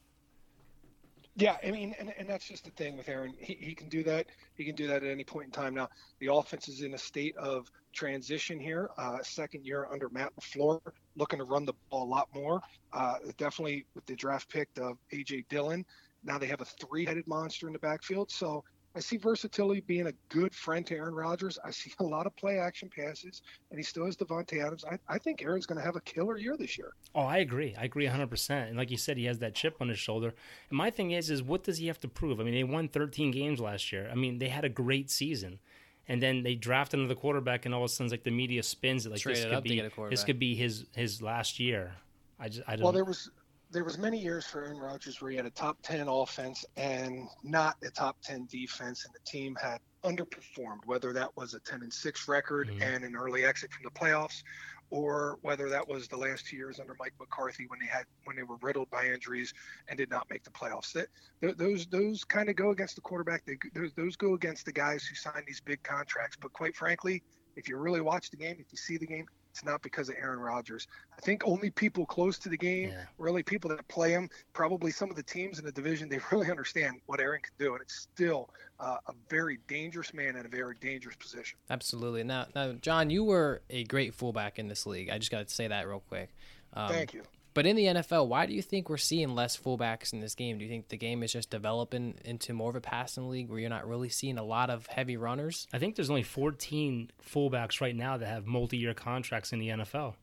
Yeah, 1.38 1.56
I 1.65 1.71
mean, 1.71 1.95
and, 1.97 2.13
and 2.18 2.27
that's 2.27 2.45
just 2.45 2.65
the 2.65 2.71
thing 2.71 2.97
with 2.97 3.07
Aaron. 3.07 3.33
He, 3.38 3.53
he 3.53 3.73
can 3.73 3.88
do 3.88 4.03
that. 4.03 4.27
He 4.56 4.65
can 4.65 4.75
do 4.75 4.88
that 4.88 5.03
at 5.03 5.09
any 5.09 5.23
point 5.23 5.45
in 5.45 5.51
time. 5.51 5.73
Now, 5.73 5.88
the 6.19 6.33
offense 6.33 6.68
is 6.68 6.81
in 6.81 6.94
a 6.94 6.97
state 6.97 7.38
of 7.38 7.71
transition 7.94 8.59
here. 8.59 8.89
Uh, 8.97 9.19
second 9.23 9.65
year 9.65 9.88
under 9.89 10.09
Matt 10.09 10.33
LaFleur, 10.35 10.81
looking 11.15 11.39
to 11.39 11.45
run 11.45 11.63
the 11.63 11.73
ball 11.89 12.03
a 12.03 12.09
lot 12.09 12.27
more. 12.33 12.62
Uh, 12.91 13.15
definitely 13.38 13.85
with 13.95 14.06
the 14.07 14.15
draft 14.15 14.50
pick 14.50 14.68
of 14.77 14.97
A.J. 15.13 15.45
Dillon. 15.47 15.85
Now 16.23 16.38
they 16.38 16.47
have 16.47 16.62
a 16.62 16.65
three 16.65 17.06
headed 17.06 17.25
monster 17.27 17.65
in 17.68 17.73
the 17.73 17.79
backfield. 17.79 18.29
So 18.29 18.63
I 18.96 19.00
see 19.00 19.18
versatility 19.18 19.82
being 19.82 20.08
a 20.08 20.14
good 20.28 20.54
friend 20.54 20.86
to 20.88 20.96
Aaron 20.96 21.16
Rodgers. 21.16 21.58
I 21.64 21.72
see 21.72 21.94
a 22.00 22.04
lot 22.04 22.26
of 22.26 22.36
play 22.36 22.60
action 22.60 22.90
passes, 22.94 23.42
and 23.70 23.80
he 23.80 23.84
still 23.84 24.06
has 24.06 24.18
Davante 24.18 24.64
Adams. 24.64 24.84
I, 24.84 24.98
I 25.08 25.18
think 25.18 25.42
Aaron's 25.42 25.66
going 25.66 25.78
to 25.78 25.86
have 25.86 25.96
a 25.96 26.02
killer 26.02 26.38
year 26.38 26.58
this 26.58 26.78
year. 26.78 26.94
Oh, 27.16 27.22
I 27.22 27.38
agree. 27.38 27.74
I 27.80 27.86
agree 27.86 28.06
100%. 28.06 28.68
And 28.68 28.78
like 28.78 28.92
you 28.92 28.98
said, 28.98 29.18
he 29.18 29.26
has 29.26 29.40
that 29.40 29.56
chip 29.56 29.78
on 29.80 29.88
his 29.88 30.00
shoulder. 30.00 30.34
And 30.70 30.78
my 30.78 30.90
thing 30.90 31.12
is, 31.12 31.30
is 31.30 31.42
what 31.42 31.64
does 31.64 31.78
he 31.78 31.88
have 31.88 32.00
to 32.02 32.10
prove? 32.10 32.42
I 32.42 32.44
mean, 32.44 32.54
they 32.54 32.66
won 32.66 32.90
13 32.90 33.32
games 33.32 33.62
last 33.62 33.94
year. 33.94 34.10
I 34.12 34.16
mean, 34.16 34.40
they 34.40 34.50
had 34.50 34.66
a 34.66 34.70
great 34.70 35.10
season. 35.10 35.60
And 36.08 36.22
then 36.22 36.44
they 36.44 36.56
draft 36.56 36.94
another 36.94 37.16
quarterback, 37.16 37.66
and 37.66 37.74
all 37.74 37.84
of 37.84 37.86
a 37.86 37.94
sudden, 37.94 38.12
like 38.12 38.24
the 38.24 38.32
media 38.32 38.64
spins 38.64 39.06
it 39.06 39.12
like 39.12 39.22
Traded 39.22 39.46
this 39.46 39.46
up 39.46 39.64
could 39.64 39.64
to 39.64 39.70
be 39.70 39.76
get 39.76 39.94
a 39.98 40.10
this 40.10 40.24
could 40.24 40.40
be 40.40 40.56
his 40.56 40.86
his 40.96 41.22
last 41.22 41.60
year. 41.60 41.94
I 42.40 42.50
just 42.50 42.68
I 42.68 42.76
don't. 42.76 42.84
Well, 42.84 42.92
there 42.92 43.06
was 43.06 43.30
there 43.71 43.83
was 43.83 43.97
many 43.97 44.19
years 44.19 44.45
for 44.45 44.63
Aaron 44.63 44.77
Rodgers 44.77 45.21
where 45.21 45.31
he 45.31 45.38
had 45.38 45.45
a 45.45 45.51
top 45.51 45.77
ten 45.81 46.07
offense 46.07 46.65
and 46.77 47.27
not 47.44 47.77
a 47.83 47.89
top 47.89 48.18
ten 48.21 48.47
defense, 48.51 49.06
and 49.06 49.13
the 49.13 49.19
team 49.25 49.56
had 49.62 49.79
underperformed. 50.03 50.85
Whether 50.85 51.13
that 51.13 51.35
was 51.38 51.53
a 51.53 51.59
ten 51.62 51.81
and 51.81 51.94
six 51.94 52.27
record 52.27 52.68
Mhm. 52.69 52.81
and 52.81 53.03
an 53.03 53.15
early 53.15 53.45
exit 53.45 53.71
from 53.71 53.83
the 53.83 53.91
playoffs, 53.91 54.44
or 54.89 55.38
whether 55.41 55.69
that 55.69 55.88
was 55.88 56.07
the 56.09 56.18
last 56.18 56.45
two 56.47 56.57
years 56.57 56.79
under 56.79 56.95
Mike 57.00 57.13
McCarthy 57.19 57.65
when 57.68 57.79
they 57.79 57.85
had 57.85 58.06
when 58.25 58.35
they 58.35 58.44
were 58.44 58.57
riddled 58.62 58.89
by 58.89 59.07
injuries 59.07 59.53
and 59.88 59.97
did 59.97 60.09
not 60.09 60.29
make 60.29 60.44
the 60.44 60.51
playoffs. 60.51 60.91
That 60.94 61.07
th- 61.41 61.56
those 61.57 61.85
those 61.88 62.23
kind 62.23 62.50
of 62.50 62.56
go 62.56 62.71
against 62.71 62.95
the 62.95 63.01
quarterback. 63.01 63.45
They, 63.45 63.57
those 63.73 63.94
those 63.94 64.15
go 64.18 64.33
against 64.33 64.65
the 64.65 64.73
guys 64.73 65.06
who 65.06 65.15
sign 65.15 65.44
these 65.47 65.62
big 65.62 65.81
contracts. 65.83 66.35
But 66.41 66.51
quite 66.53 66.75
frankly, 66.75 67.23
if 67.56 67.69
you 67.69 67.77
really 67.77 68.01
watch 68.01 68.29
the 68.31 68.38
game, 68.38 68.57
if 68.59 68.68
you 68.71 68.77
see 68.77 68.97
the 68.97 69.07
game, 69.07 69.25
it's 69.51 69.65
not 69.65 69.81
because 69.81 70.07
of 70.07 70.15
Aaron 70.18 70.39
Rodgers. 70.39 70.88
I 71.18 71.21
think 71.21 71.44
only 71.45 71.69
people 71.69 72.06
close 72.06 72.38
to 72.39 72.50
the 72.50 72.57
game 72.57 72.89
Yeah. 72.89 73.03
really 73.18 73.44
people 73.44 73.69
that 73.69 73.86
play 73.89 74.12
him, 74.12 74.30
probably 74.53 74.92
some 74.92 75.09
of 75.09 75.18
the 75.18 75.24
teams 75.24 75.59
in 75.59 75.65
the 75.65 75.71
division, 75.74 76.07
they 76.07 76.19
really 76.31 76.50
understand 76.50 77.01
what 77.06 77.19
Aaron 77.19 77.42
can 77.42 77.53
do, 77.59 77.74
and 77.74 77.81
it's 77.81 77.95
still 77.95 78.50
uh, 78.80 78.98
a 79.07 79.13
very 79.30 79.59
dangerous 79.68 80.13
man 80.13 80.38
in 80.38 80.45
a 80.45 80.50
very 80.50 80.75
dangerous 80.80 81.18
position. 81.18 81.59
Absolutely. 81.69 82.24
Now, 82.24 82.48
now, 82.56 82.71
John, 82.74 83.09
you 83.09 83.25
were 83.25 83.62
a 83.69 83.83
great 83.83 84.15
fullback 84.15 84.57
in 84.57 84.69
this 84.69 84.86
league. 84.86 85.09
I 85.09 85.18
just 85.18 85.31
got 85.31 85.45
to 85.48 85.54
say 85.54 85.68
that 85.68 85.88
real 85.88 86.01
quick. 86.07 86.33
Um, 86.74 86.89
Thank 86.89 87.13
you. 87.13 87.24
But 87.53 87.65
in 87.65 87.75
the 87.75 87.86
NFL, 87.86 88.27
why 88.27 88.45
do 88.45 88.53
you 88.53 88.62
think 88.62 88.89
we're 88.89 88.98
seeing 88.98 89.36
less 89.36 89.57
fullbacks 89.57 90.13
in 90.13 90.21
this 90.21 90.36
game? 90.36 90.57
Do 90.57 90.63
you 90.63 90.69
think 90.69 90.88
the 90.88 90.98
game 90.98 91.21
is 91.21 91.33
just 91.33 91.50
developing 91.50 92.15
into 92.24 92.53
more 92.53 92.69
of 92.69 92.75
a 92.77 92.81
passing 92.81 93.30
league 93.30 93.50
where 93.50 93.59
you're 93.59 93.69
not 93.69 93.88
really 93.88 94.07
seeing 94.07 94.38
a 94.38 94.44
lot 94.44 94.69
of 94.69 94.88
heavy 94.88 95.18
runners? 95.18 95.68
I 95.74 95.80
think 95.80 95.95
there's 95.95 96.09
only 96.09 96.24
14 96.24 97.12
fullbacks 97.30 97.81
right 97.81 97.95
now 97.95 98.18
that 98.18 98.27
have 98.27 98.45
multi-year 98.45 98.94
contracts 98.94 99.51
in 99.51 99.59
the 99.59 99.69
NFL. 99.69 100.13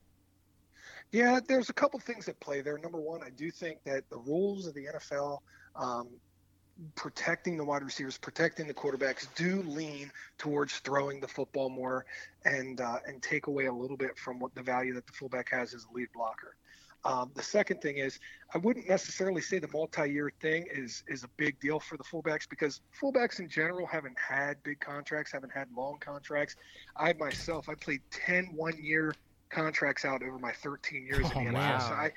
Yeah, 1.11 1.39
there's 1.47 1.69
a 1.69 1.73
couple 1.73 1.99
things 1.99 2.27
at 2.27 2.39
play 2.39 2.61
there. 2.61 2.77
Number 2.77 2.99
one, 2.99 3.21
I 3.23 3.29
do 3.29 3.51
think 3.51 3.83
that 3.83 4.09
the 4.09 4.17
rules 4.17 4.65
of 4.67 4.73
the 4.73 4.87
NFL 4.95 5.39
um, 5.75 6.09
protecting 6.95 7.57
the 7.57 7.63
wide 7.63 7.83
receivers, 7.83 8.17
protecting 8.17 8.67
the 8.67 8.73
quarterbacks, 8.73 9.27
do 9.35 9.61
lean 9.63 10.11
towards 10.37 10.77
throwing 10.79 11.19
the 11.19 11.27
football 11.27 11.69
more 11.69 12.05
and 12.45 12.81
uh, 12.81 12.97
and 13.07 13.21
take 13.21 13.47
away 13.47 13.65
a 13.65 13.73
little 13.73 13.97
bit 13.97 14.17
from 14.17 14.39
what 14.39 14.53
the 14.55 14.61
value 14.61 14.93
that 14.93 15.05
the 15.05 15.13
fullback 15.13 15.49
has 15.49 15.73
as 15.73 15.85
a 15.91 15.95
lead 15.95 16.07
blocker. 16.13 16.55
Um, 17.05 17.31
the 17.33 17.43
second 17.43 17.81
thing 17.81 17.97
is, 17.97 18.19
I 18.53 18.57
wouldn't 18.57 18.89
necessarily 18.89 19.41
say 19.41 19.59
the 19.59 19.69
multi-year 19.73 20.31
thing 20.41 20.65
is 20.69 21.03
is 21.07 21.23
a 21.23 21.29
big 21.37 21.59
deal 21.59 21.79
for 21.79 21.95
the 21.97 22.03
fullbacks 22.03 22.47
because 22.49 22.81
fullbacks 23.01 23.39
in 23.39 23.47
general 23.47 23.87
haven't 23.87 24.17
had 24.19 24.61
big 24.63 24.79
contracts, 24.81 25.31
haven't 25.31 25.53
had 25.53 25.67
long 25.75 25.97
contracts. 25.99 26.55
I 26.97 27.13
myself, 27.13 27.69
I 27.69 27.75
played 27.75 28.01
10 28.11 28.51
one-year 28.55 29.13
contracts 29.49 30.03
out 30.05 30.21
over 30.23 30.37
my 30.39 30.51
13 30.51 31.05
years 31.05 31.25
Oh, 31.33 31.39
in 31.39 31.45
the 31.45 31.51
NFL. 31.51 31.53
wow. 31.53 31.79
So 31.79 31.93
I, 31.93 32.11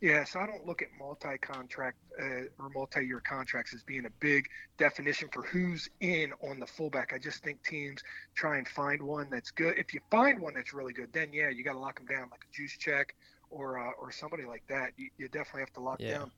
yeah, 0.00 0.24
so 0.24 0.40
I 0.40 0.46
don't 0.46 0.66
look 0.66 0.82
at 0.82 0.88
multi-contract 0.98 1.96
uh, 2.20 2.24
or 2.58 2.70
multi-year 2.74 3.20
contracts 3.24 3.72
as 3.72 3.84
being 3.84 4.04
a 4.06 4.10
big 4.18 4.48
definition 4.76 5.28
for 5.32 5.42
who's 5.42 5.88
in 6.00 6.32
on 6.42 6.58
the 6.58 6.66
fullback. 6.66 7.12
I 7.14 7.18
just 7.18 7.44
think 7.44 7.62
teams 7.62 8.02
try 8.34 8.56
and 8.58 8.66
find 8.66 9.00
one 9.00 9.28
that's 9.30 9.52
good. 9.52 9.78
If 9.78 9.94
you 9.94 10.00
find 10.10 10.40
one 10.40 10.54
that's 10.54 10.72
really 10.72 10.92
good, 10.92 11.12
then 11.12 11.32
yeah, 11.32 11.50
you 11.50 11.62
got 11.62 11.74
to 11.74 11.78
lock 11.78 11.96
them 11.98 12.06
down 12.06 12.28
like 12.32 12.40
a 12.42 12.60
Juszczyk 12.60 13.10
or 13.52 13.78
uh, 13.78 13.92
or 14.00 14.10
somebody 14.10 14.44
like 14.44 14.64
that. 14.68 14.92
You, 14.96 15.08
you 15.18 15.28
definitely 15.28 15.62
have 15.62 15.72
to 15.74 15.80
lock 15.80 16.00
Yeah. 16.00 16.18
down. 16.18 16.32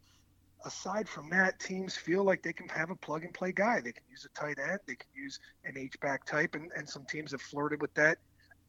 Aside 0.67 1.09
from 1.09 1.29
that, 1.31 1.61
teams 1.61 1.97
feel 1.97 2.25
like 2.25 2.43
they 2.43 2.53
can 2.55 2.69
have 2.71 2.91
a 2.91 2.97
plug 2.97 3.25
and 3.25 3.35
play 3.35 3.53
guy. 3.53 3.81
They 3.83 3.93
can 3.93 4.05
use 4.09 4.25
a 4.27 4.39
tight 4.41 4.59
end. 4.59 4.81
They 4.87 4.97
can 4.97 5.11
use 5.15 5.39
an 5.65 5.77
H 5.77 5.99
back 6.01 6.25
type, 6.25 6.55
and, 6.55 6.71
and 6.77 6.89
some 6.89 7.05
teams 7.07 7.33
have 7.33 7.43
flirted 7.43 7.83
with 7.83 7.95
that. 7.95 8.19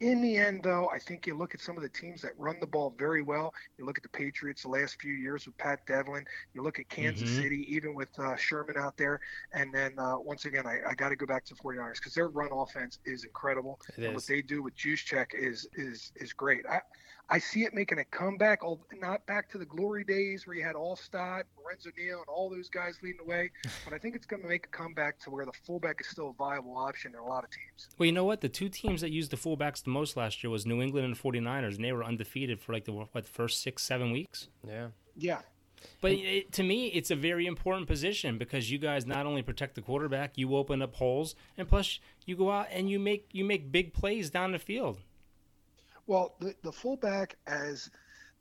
In 0.01 0.21
the 0.21 0.35
end, 0.35 0.61
though, 0.61 0.89
I 0.93 0.99
think 0.99 1.25
you 1.25 1.37
look 1.37 1.55
at 1.55 1.61
some 1.61 1.77
of 1.77 1.83
the 1.83 1.89
teams 1.89 2.21
that 2.21 2.33
run 2.37 2.59
the 2.59 2.67
ball 2.67 2.93
very 2.99 3.21
well. 3.21 3.53
You 3.77 3.85
look 3.85 3.97
at 3.97 4.03
the 4.03 4.09
Patriots 4.09 4.63
the 4.63 4.67
last 4.69 4.97
few 4.99 5.13
years 5.13 5.45
with 5.47 5.57
Pat 5.57 5.79
Devlin. 5.87 6.25
You 6.53 6.63
look 6.63 6.79
at 6.79 6.89
Kansas 6.89 7.29
Mhm. 7.29 7.41
City, 7.41 7.65
even 7.73 7.95
with 7.95 8.09
uh, 8.19 8.35
Sherman 8.35 8.75
out 8.77 8.97
there. 8.97 9.21
And 9.53 9.73
then 9.73 9.97
uh, 9.97 10.19
once 10.19 10.43
again, 10.43 10.67
I, 10.67 10.79
I 10.89 10.95
got 10.95 11.09
to 11.09 11.15
go 11.15 11.25
back 11.25 11.45
to 11.45 11.53
the 11.55 11.61
49ers 11.61 11.93
because 12.01 12.13
their 12.13 12.27
run 12.27 12.49
offense 12.51 12.99
is 13.05 13.23
incredible. 13.23 13.79
It 13.97 14.03
and 14.03 14.13
what 14.13 14.23
is. 14.23 14.27
they 14.27 14.41
do 14.41 14.61
with 14.61 14.75
Juszczyk 14.75 15.27
is 15.33 15.65
is 15.75 16.11
is 16.17 16.33
great. 16.33 16.65
I 16.69 16.81
I 17.29 17.39
see 17.39 17.63
it 17.63 17.73
making 17.73 17.99
a 17.99 18.05
comeback, 18.05 18.63
all, 18.63 18.79
not 19.01 19.25
back 19.25 19.49
to 19.49 19.57
the 19.57 19.65
glory 19.65 20.03
days 20.03 20.45
where 20.45 20.55
you 20.55 20.63
had 20.63 20.75
Alstott, 20.75 21.43
Lorenzo 21.61 21.89
Neal, 21.97 22.19
and 22.19 22.27
all 22.27 22.49
those 22.49 22.69
guys 22.69 22.97
leading 23.01 23.19
the 23.25 23.29
way, 23.29 23.49
but 23.83 23.93
I 23.93 23.97
think 23.97 24.15
it's 24.15 24.27
going 24.27 24.43
to 24.43 24.47
make 24.47 24.65
a 24.65 24.69
comeback 24.69 25.19
to 25.21 25.31
where 25.31 25.45
the 25.45 25.51
fullback 25.65 26.01
is 26.01 26.07
still 26.07 26.29
a 26.29 26.33
viable 26.33 26.77
option 26.77 27.13
in 27.13 27.19
a 27.19 27.25
lot 27.25 27.43
of 27.43 27.49
teams. 27.49 27.89
Well, 27.97 28.05
you 28.05 28.11
know 28.11 28.25
what? 28.25 28.41
The 28.41 28.49
two 28.49 28.69
teams 28.69 29.01
that 29.01 29.11
used 29.11 29.31
the 29.31 29.37
fullbacks 29.37 29.83
the 29.83 29.89
most 29.89 30.15
last 30.15 30.43
year 30.43 30.51
was 30.51 30.65
New 30.65 30.81
England 30.81 31.05
and 31.05 31.17
49ers, 31.17 31.75
and 31.75 31.83
they 31.83 31.93
were 31.93 32.03
undefeated 32.03 32.59
for 32.59 32.73
like 32.73 32.85
the 32.85 32.93
what 32.93 33.25
first 33.27 33.61
six, 33.61 33.81
seven 33.83 34.11
weeks. 34.11 34.47
Yeah. 34.67 34.87
Yeah, 35.17 35.39
But 36.01 36.11
it, 36.11 36.51
to 36.53 36.63
me, 36.63 36.87
it's 36.87 37.09
a 37.09 37.15
very 37.15 37.47
important 37.47 37.87
position 37.87 38.37
because 38.37 38.69
you 38.69 38.77
guys 38.77 39.05
not 39.05 39.25
only 39.25 39.41
protect 39.41 39.75
the 39.75 39.81
quarterback, 39.81 40.37
you 40.37 40.55
open 40.55 40.81
up 40.81 40.95
holes, 40.95 41.35
and 41.57 41.67
plus 41.67 41.99
you 42.25 42.35
go 42.35 42.51
out 42.51 42.67
and 42.71 42.89
you 42.89 42.99
make 42.99 43.29
you 43.31 43.45
make 43.45 43.71
big 43.71 43.93
plays 43.93 44.29
down 44.29 44.51
the 44.51 44.59
field. 44.59 44.99
Well, 46.07 46.35
the, 46.39 46.53
the 46.63 46.71
fullback 46.71 47.35
as 47.47 47.89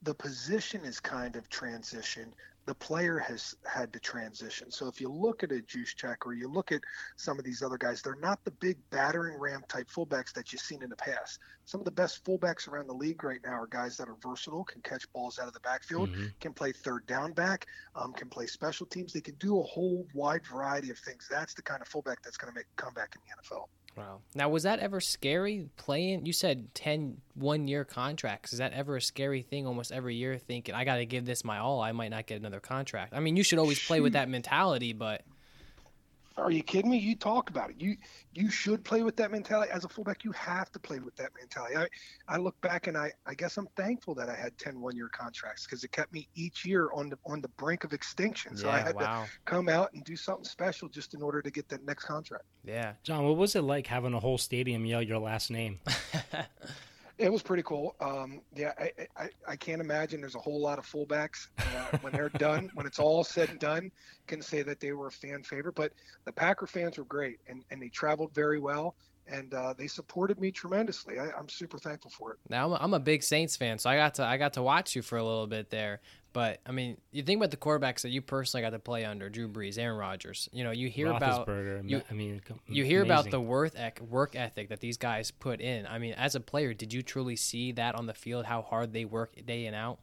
the 0.02 0.14
position 0.14 0.84
is 0.84 1.00
kind 1.00 1.36
of 1.36 1.48
transitioned. 1.48 2.32
the 2.66 2.74
player 2.74 3.18
has 3.18 3.54
had 3.70 3.92
to 3.92 4.00
transition. 4.00 4.70
So 4.70 4.86
if 4.88 4.98
you 4.98 5.10
look 5.10 5.42
at 5.42 5.52
a 5.52 5.56
Juszczyk 5.56 6.16
or 6.24 6.32
you 6.32 6.48
look 6.48 6.72
at 6.72 6.80
some 7.16 7.38
of 7.38 7.44
these 7.44 7.62
other 7.62 7.76
guys, 7.76 8.00
they're 8.00 8.16
not 8.22 8.42
the 8.44 8.52
big 8.52 8.78
battering 8.88 9.38
ram 9.38 9.62
type 9.68 9.86
fullbacks 9.90 10.32
that 10.32 10.50
you've 10.50 10.62
seen 10.62 10.82
in 10.82 10.88
the 10.88 10.96
past. 10.96 11.40
Some 11.66 11.82
of 11.82 11.84
the 11.84 11.90
best 11.90 12.24
fullbacks 12.24 12.66
around 12.66 12.86
the 12.86 12.94
league 12.94 13.22
right 13.22 13.40
now 13.44 13.52
are 13.52 13.66
guys 13.66 13.98
that 13.98 14.08
are 14.08 14.16
versatile, 14.22 14.64
can 14.64 14.80
catch 14.80 15.04
balls 15.12 15.38
out 15.38 15.46
of 15.46 15.52
the 15.52 15.60
backfield, 15.60 16.08
Mhm. 16.08 16.32
can 16.40 16.54
play 16.54 16.72
third 16.72 17.04
down 17.06 17.34
back, 17.34 17.66
um, 17.94 18.14
can 18.14 18.30
play 18.30 18.46
special 18.46 18.86
teams. 18.86 19.12
They 19.12 19.20
can 19.20 19.34
do 19.34 19.60
a 19.60 19.62
whole 19.62 20.06
wide 20.14 20.46
variety 20.46 20.88
of 20.88 20.98
things. 20.98 21.28
That's 21.30 21.52
the 21.52 21.60
kind 21.62 21.82
of 21.82 21.88
fullback 21.88 22.22
that's 22.22 22.38
going 22.38 22.50
to 22.50 22.58
make 22.58 22.66
a 22.78 22.82
comeback 22.82 23.14
in 23.14 23.20
the 23.26 23.42
NFL. 23.42 23.68
Wow. 23.96 24.20
Now, 24.34 24.48
was 24.48 24.64
that 24.64 24.80
ever 24.80 25.00
scary 25.00 25.68
playing? 25.76 26.26
You 26.26 26.32
said 26.32 26.74
10 26.74 27.18
one 27.34 27.68
year 27.68 27.84
contracts. 27.84 28.52
Is 28.52 28.58
that 28.58 28.72
ever 28.72 28.96
a 28.96 29.00
scary 29.00 29.42
thing 29.42 29.66
almost 29.66 29.92
every 29.92 30.16
year 30.16 30.38
thinking, 30.38 30.74
I 30.74 30.84
got 30.84 30.96
to 30.96 31.06
give 31.06 31.26
this 31.26 31.44
my 31.44 31.58
all? 31.58 31.80
I 31.80 31.92
might 31.92 32.10
not 32.10 32.26
get 32.26 32.40
another 32.40 32.60
contract. 32.60 33.14
I 33.14 33.20
mean, 33.20 33.36
you 33.36 33.42
should 33.44 33.58
always 33.58 33.84
play 33.84 34.00
with 34.00 34.14
that 34.14 34.28
mentality, 34.28 34.92
but 34.92 35.22
Are 36.36 36.50
you 36.50 36.62
kidding 36.62 36.90
me? 36.90 36.98
You 36.98 37.14
talk 37.14 37.48
about 37.48 37.70
it. 37.70 37.76
You 37.78 37.96
you 38.32 38.50
should 38.50 38.84
play 38.84 39.02
with 39.02 39.16
that 39.16 39.30
mentality 39.30 39.70
as 39.70 39.84
a 39.84 39.88
fullback. 39.88 40.24
You 40.24 40.32
have 40.32 40.70
to 40.72 40.80
play 40.80 40.98
with 40.98 41.14
that 41.16 41.30
mentality. 41.38 41.76
I, 41.76 41.86
I 42.28 42.38
look 42.38 42.60
back 42.60 42.88
and 42.88 42.96
I, 42.96 43.12
I 43.24 43.34
guess 43.34 43.56
I'm 43.56 43.68
thankful 43.76 44.14
that 44.16 44.28
I 44.28 44.34
had 44.34 44.56
10 44.58 44.80
one 44.80 44.96
year 44.96 45.08
contracts 45.08 45.64
because 45.64 45.84
it 45.84 45.92
kept 45.92 46.12
me 46.12 46.28
each 46.34 46.64
year 46.64 46.90
on 46.92 47.08
the 47.08 47.18
on 47.24 47.40
the 47.40 47.48
brink 47.48 47.84
of 47.84 47.92
extinction. 47.92 48.56
So 48.56 48.68
I 48.68 48.78
had 48.78 48.96
wow. 48.96 49.24
to 49.24 49.30
come 49.44 49.68
out 49.68 49.92
and 49.92 50.02
do 50.02 50.16
something 50.16 50.44
special 50.44 50.88
just 50.88 51.14
in 51.14 51.22
order 51.22 51.40
to 51.40 51.50
get 51.50 51.68
that 51.68 51.84
next 51.84 52.04
contract. 52.04 52.44
Yeah. 52.64 52.94
John, 53.04 53.24
what 53.24 53.36
was 53.36 53.54
it 53.54 53.62
like 53.62 53.86
having 53.86 54.12
a 54.12 54.20
whole 54.20 54.38
stadium 54.38 54.84
yell 54.84 55.02
your 55.02 55.18
last 55.18 55.50
name? 55.50 55.78
It 57.16 57.30
was 57.30 57.42
pretty 57.42 57.62
cool. 57.62 57.94
Um, 58.00 58.40
yeah, 58.56 58.72
I, 58.78 58.90
I, 59.16 59.28
I 59.48 59.56
can't 59.56 59.80
imagine 59.80 60.20
there's 60.20 60.34
a 60.34 60.40
whole 60.40 60.60
lot 60.60 60.78
of 60.78 60.86
fullbacks 60.86 61.48
uh, 61.58 61.98
when 62.00 62.12
they're 62.12 62.28
done, 62.38 62.70
when 62.74 62.86
it's 62.86 62.98
all 62.98 63.22
said 63.22 63.50
and 63.50 63.60
done, 63.60 63.92
can 64.26 64.42
say 64.42 64.62
that 64.62 64.80
they 64.80 64.92
were 64.92 65.06
a 65.06 65.12
fan 65.12 65.42
favorite. 65.44 65.76
But 65.76 65.92
the 66.24 66.32
Packer 66.32 66.66
fans 66.66 66.98
were 66.98 67.04
great, 67.04 67.38
and, 67.48 67.62
and 67.70 67.80
they 67.80 67.88
traveled 67.88 68.34
very 68.34 68.58
well, 68.58 68.96
and 69.28 69.54
uh, 69.54 69.74
they 69.76 69.86
supported 69.86 70.40
me 70.40 70.50
tremendously. 70.50 71.18
I, 71.18 71.30
I'm 71.38 71.48
super 71.48 71.78
thankful 71.78 72.10
for 72.10 72.32
it. 72.32 72.38
Now 72.48 72.66
I'm 72.66 72.72
a, 72.72 72.76
I'm 72.76 72.94
a 72.94 73.00
big 73.00 73.22
Saints 73.22 73.56
fan, 73.56 73.78
so 73.78 73.90
I 73.90 73.96
got 73.96 74.14
to 74.14 74.24
I 74.24 74.36
got 74.36 74.54
to 74.54 74.62
watch 74.62 74.96
you 74.96 75.02
for 75.02 75.16
a 75.16 75.24
little 75.24 75.46
bit 75.46 75.70
there. 75.70 76.00
But 76.34 76.60
I 76.66 76.72
mean, 76.72 76.98
you 77.12 77.22
think 77.22 77.38
about 77.38 77.52
the 77.52 77.56
quarterbacks 77.56 78.02
that 78.02 78.10
you 78.10 78.20
personally 78.20 78.62
got 78.62 78.70
to 78.70 78.78
play 78.80 79.04
under: 79.06 79.30
Drew 79.30 79.48
Brees, 79.48 79.78
Aaron 79.78 79.96
Rodgers. 79.96 80.48
You 80.52 80.64
know, 80.64 80.72
you 80.72 80.88
hear 80.90 81.06
about 81.28 81.46
you, 81.88 82.02
I 82.10 82.14
mean, 82.14 82.42
you 82.66 82.84
hear 82.84 83.02
about 83.02 83.24
the 83.30 83.40
worth 83.40 83.78
ec- 83.78 84.00
work 84.00 84.34
ethic 84.36 84.68
that 84.68 84.80
these 84.80 84.98
guys 84.98 85.30
put 85.30 85.60
in. 85.60 85.86
I 85.86 85.98
mean, 85.98 86.12
as 86.14 86.34
a 86.34 86.40
player, 86.40 86.74
did 86.74 86.92
you 86.92 87.02
truly 87.02 87.36
see 87.36 87.70
that 87.72 87.94
on 87.94 88.06
the 88.06 88.14
field? 88.14 88.46
How 88.46 88.62
hard 88.62 88.92
they 88.92 89.04
work 89.04 89.34
day 89.46 89.66
in 89.66 89.74
out? 89.74 90.00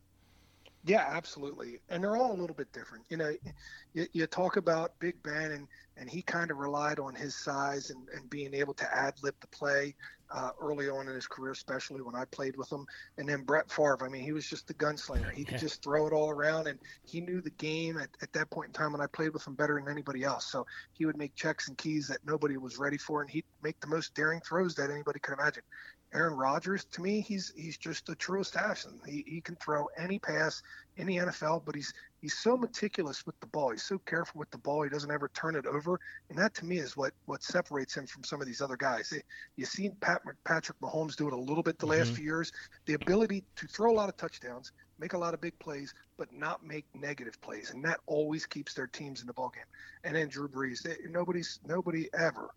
Yeah, 0.84 1.08
absolutely. 1.08 1.80
And 1.90 2.04
they're 2.04 2.18
all 2.18 2.32
a 2.32 2.40
little 2.40 2.56
bit 2.56 2.72
different. 2.74 3.06
You 3.10 3.18
know, 3.18 3.32
you, 3.94 4.08
you 4.14 4.26
talk 4.26 4.58
about 4.58 4.98
Big 5.00 5.22
Ben, 5.22 5.52
and, 5.52 5.68
and 5.96 6.10
he 6.10 6.24
kind 6.24 6.50
of 6.50 6.58
relied 6.58 6.98
on 6.98 7.14
his 7.14 7.36
size 7.36 7.92
and, 7.92 8.08
and 8.16 8.28
being 8.30 8.54
able 8.56 8.74
to 8.76 8.96
ad 8.96 9.14
lib 9.22 9.36
the 9.42 9.48
play 9.48 9.94
uh, 10.34 10.50
early 10.60 10.90
on 10.90 11.08
in 11.08 11.14
his 11.14 11.28
career, 11.28 11.52
especially 11.52 12.02
when 12.02 12.16
I 12.16 12.26
played 12.32 12.56
with 12.58 12.72
him. 12.72 12.86
And 13.18 13.30
then 13.30 13.44
Brett 13.44 13.70
Favre, 13.70 14.04
I 14.04 14.10
mean, 14.10 14.24
he 14.24 14.32
was 14.32 14.48
just 14.48 14.68
the 14.68 14.74
gunslinger. 14.74 15.32
He 15.32 15.44
could 15.44 15.60
just 15.60 15.84
throw 15.84 16.08
it 16.08 16.14
all 16.14 16.32
around, 16.32 16.68
and 16.68 16.80
he 17.06 17.22
knew 17.22 17.42
the 17.42 17.52
game 17.52 17.98
at, 17.98 18.10
at 18.24 18.34
that 18.34 18.50
point 18.50 18.70
in 18.70 18.74
time 18.74 18.92
when 18.92 19.02
I 19.02 19.08
played 19.08 19.34
with 19.34 19.46
him 19.46 19.54
better 19.54 19.80
than 19.80 19.92
anybody 19.92 20.24
else. 20.24 20.50
So 20.52 20.66
he 20.94 21.06
would 21.06 21.18
make 21.18 21.36
checks 21.36 21.68
and 21.68 21.78
keys 21.78 22.08
that 22.08 22.20
nobody 22.26 22.58
was 22.58 22.80
ready 22.80 22.98
for, 22.98 23.22
and 23.22 23.30
he'd 23.30 23.46
make 23.62 23.80
the 23.82 23.88
most 23.88 24.16
daring 24.16 24.42
throws 24.42 24.74
that 24.76 24.90
anybody 24.90 25.20
could 25.20 25.38
imagine. 25.38 25.64
Aaron 26.14 26.34
Rodgers, 26.34 26.84
to 26.86 27.02
me, 27.02 27.22
he's 27.22 27.54
he's 27.56 27.78
just 27.78 28.06
the 28.06 28.16
truest 28.16 28.56
assassin. 28.56 29.00
He, 29.06 29.24
he 29.26 29.40
can 29.42 29.56
throw 29.56 29.88
any 29.98 30.20
pass 30.20 30.62
in 30.98 31.08
the 31.08 31.18
NFL, 31.18 31.64
but 31.66 31.74
he's 31.74 31.94
he's 32.22 32.38
so 32.38 32.58
meticulous 32.58 33.26
with 33.26 33.40
the 33.40 33.48
ball. 33.48 33.72
He's 33.72 33.84
so 33.84 33.98
careful 34.00 34.40
with 34.40 34.52
the 34.52 34.58
ball. 34.58 34.84
He 34.84 34.90
doesn't 34.90 35.10
ever 35.12 35.30
turn 35.34 35.56
it 35.56 35.66
over, 35.66 36.00
and 36.30 36.38
that 36.38 36.54
to 36.56 36.66
me 36.66 36.78
is 36.80 36.98
what 36.98 37.14
what 37.26 37.44
separates 37.44 37.96
him 37.96 38.08
from 38.08 38.26
some 38.26 38.42
of 38.42 38.48
these 38.48 38.62
other 38.62 38.76
guys. 38.76 39.10
They, 39.10 39.22
you 39.56 39.66
seen 39.66 39.96
Pat 40.02 40.22
Patrick 40.44 40.78
Mahomes 40.82 41.16
do 41.16 41.28
it 41.28 41.34
a 41.34 41.38
little 41.38 41.64
bit 41.64 41.80
the 41.80 41.86
last 41.86 42.12
Mhm. 42.12 42.16
few 42.16 42.26
years. 42.26 42.52
The 42.88 42.94
ability 42.96 43.46
to 43.56 43.68
throw 43.68 43.90
a 43.92 43.96
lot 43.96 44.10
of 44.10 44.18
touchdowns, 44.18 44.74
make 45.00 45.14
a 45.14 45.18
lot 45.18 45.34
of 45.34 45.40
big 45.40 45.58
plays, 45.60 45.94
but 46.18 46.32
not 46.34 46.66
make 46.66 46.86
negative 46.94 47.40
plays, 47.42 47.72
and 47.72 47.84
that 47.86 48.02
always 48.06 48.46
keeps 48.46 48.74
their 48.74 48.88
teams 48.88 49.22
in 49.22 49.28
the 49.28 49.34
ballgame. 49.34 49.70
And 50.04 50.16
then 50.16 50.28
Drew 50.28 50.50
Brees, 50.50 50.82
they, 50.82 50.98
nobody's 51.10 51.60
nobody 51.66 52.10
ever, 52.14 52.50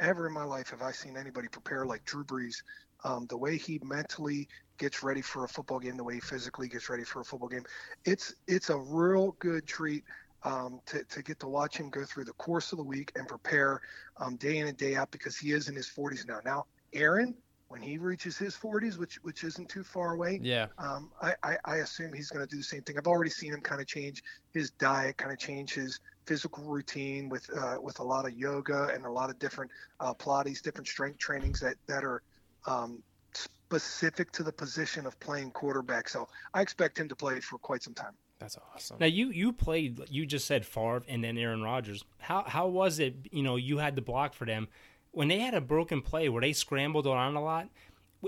ever 0.00 0.26
in 0.26 0.34
my 0.34 0.44
life 0.44 0.70
have 0.70 0.82
I 0.82 0.92
seen 0.92 1.16
anybody 1.16 1.48
prepare 1.48 1.86
like 1.86 2.04
Drew 2.04 2.24
Brees. 2.24 2.56
Um, 3.04 3.26
the 3.28 3.38
way 3.38 3.56
he 3.56 3.80
mentally 3.82 4.48
gets 4.78 5.02
ready 5.02 5.22
for 5.22 5.44
a 5.44 5.48
football 5.48 5.78
game, 5.78 5.96
the 5.96 6.04
way 6.04 6.14
he 6.14 6.20
physically 6.20 6.68
gets 6.68 6.90
ready 6.90 7.04
for 7.04 7.20
a 7.20 7.24
football 7.24 7.48
game, 7.48 7.64
it's 8.04 8.34
it's 8.46 8.70
a 8.70 8.78
real 8.78 9.32
good 9.38 9.66
treat 9.66 10.04
um, 10.42 10.80
to, 10.86 11.04
to 11.04 11.22
get 11.22 11.38
to 11.40 11.48
watch 11.48 11.76
him 11.76 11.90
go 11.90 12.04
through 12.04 12.24
the 12.24 12.32
course 12.34 12.72
of 12.72 12.78
the 12.78 12.84
week 12.84 13.12
and 13.16 13.28
prepare 13.28 13.80
um, 14.18 14.36
day 14.36 14.58
in 14.58 14.66
and 14.68 14.76
day 14.76 14.96
out 14.96 15.10
because 15.10 15.36
he 15.36 15.52
is 15.52 15.68
in 15.68 15.74
his 15.74 15.88
40s 15.88 16.26
now. 16.26 16.40
Now, 16.44 16.66
Aaron, 16.94 17.34
when 17.68 17.82
he 17.82 17.98
reaches 17.98 18.36
his 18.36 18.56
40s, 18.56 18.98
which 18.98 19.18
which 19.22 19.44
isn't 19.44 19.68
too 19.68 19.84
far 19.84 20.14
away, 20.14 20.40
Yeah. 20.42 20.66
um, 20.78 21.10
I, 21.22 21.34
I, 21.42 21.56
I 21.64 21.76
assume 21.76 22.12
he's 22.12 22.30
going 22.30 22.44
to 22.44 22.50
do 22.50 22.56
the 22.58 22.64
same 22.64 22.82
thing. 22.82 22.96
I've 22.98 23.06
already 23.06 23.30
seen 23.30 23.52
him 23.52 23.60
kind 23.60 23.80
of 23.80 23.86
change 23.86 24.22
his 24.52 24.70
diet, 24.72 25.16
kind 25.18 25.32
of 25.32 25.38
change 25.38 25.74
his 25.74 25.98
physical 26.30 26.62
routine 26.62 27.28
with 27.28 27.50
uh, 27.58 27.76
with 27.82 27.98
a 27.98 28.04
lot 28.04 28.24
of 28.24 28.32
yoga 28.38 28.88
and 28.94 29.04
a 29.04 29.10
lot 29.10 29.30
of 29.30 29.38
different 29.40 29.68
uh, 29.98 30.14
Pilates, 30.14 30.62
different 30.62 30.86
strength 30.86 31.18
trainings 31.18 31.58
that 31.58 31.74
that 31.88 32.04
are 32.04 32.22
um, 32.66 33.02
specific 33.32 34.30
to 34.30 34.44
the 34.44 34.52
position 34.52 35.06
of 35.06 35.18
playing 35.18 35.50
quarterback. 35.50 36.08
So 36.08 36.28
I 36.54 36.62
expect 36.62 37.00
him 37.00 37.08
to 37.08 37.16
play 37.16 37.40
for 37.40 37.58
quite 37.58 37.82
some 37.82 37.94
time. 37.94 38.12
That's 38.38 38.56
awesome. 38.72 38.98
Now 39.00 39.06
you 39.06 39.30
you 39.30 39.52
played. 39.52 40.00
You 40.08 40.24
just 40.24 40.46
said 40.46 40.64
Favre 40.64 41.02
and 41.08 41.24
then 41.24 41.36
Aaron 41.36 41.62
Rodgers. 41.62 42.04
How 42.18 42.44
how 42.46 42.68
was 42.68 43.00
it? 43.00 43.16
You 43.32 43.42
know, 43.42 43.56
you 43.56 43.78
had 43.78 43.96
to 43.96 44.02
block 44.02 44.32
for 44.32 44.44
them 44.44 44.68
when 45.10 45.26
they 45.26 45.40
had 45.40 45.54
a 45.54 45.60
broken 45.60 46.00
play 46.00 46.28
where 46.28 46.42
they 46.42 46.52
scrambled 46.52 47.08
around 47.08 47.34
a 47.34 47.42
lot. 47.42 47.68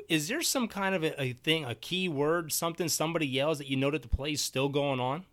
Is 0.09 0.27
there 0.27 0.43
some 0.43 0.67
kind 0.67 0.97
of 0.97 1.05
a, 1.05 1.23
a 1.23 1.33
thing, 1.35 1.65
a 1.65 1.77
key 1.77 2.09
word, 2.09 2.51
something 2.51 2.89
somebody 2.89 3.29
yells 3.29 3.59
that 3.59 3.69
you 3.69 3.77
know 3.77 3.93
that 3.93 4.03
the 4.03 4.09
play 4.09 4.33
is 4.33 4.41
still 4.41 4.69
going 4.69 4.99
on? 4.99 5.25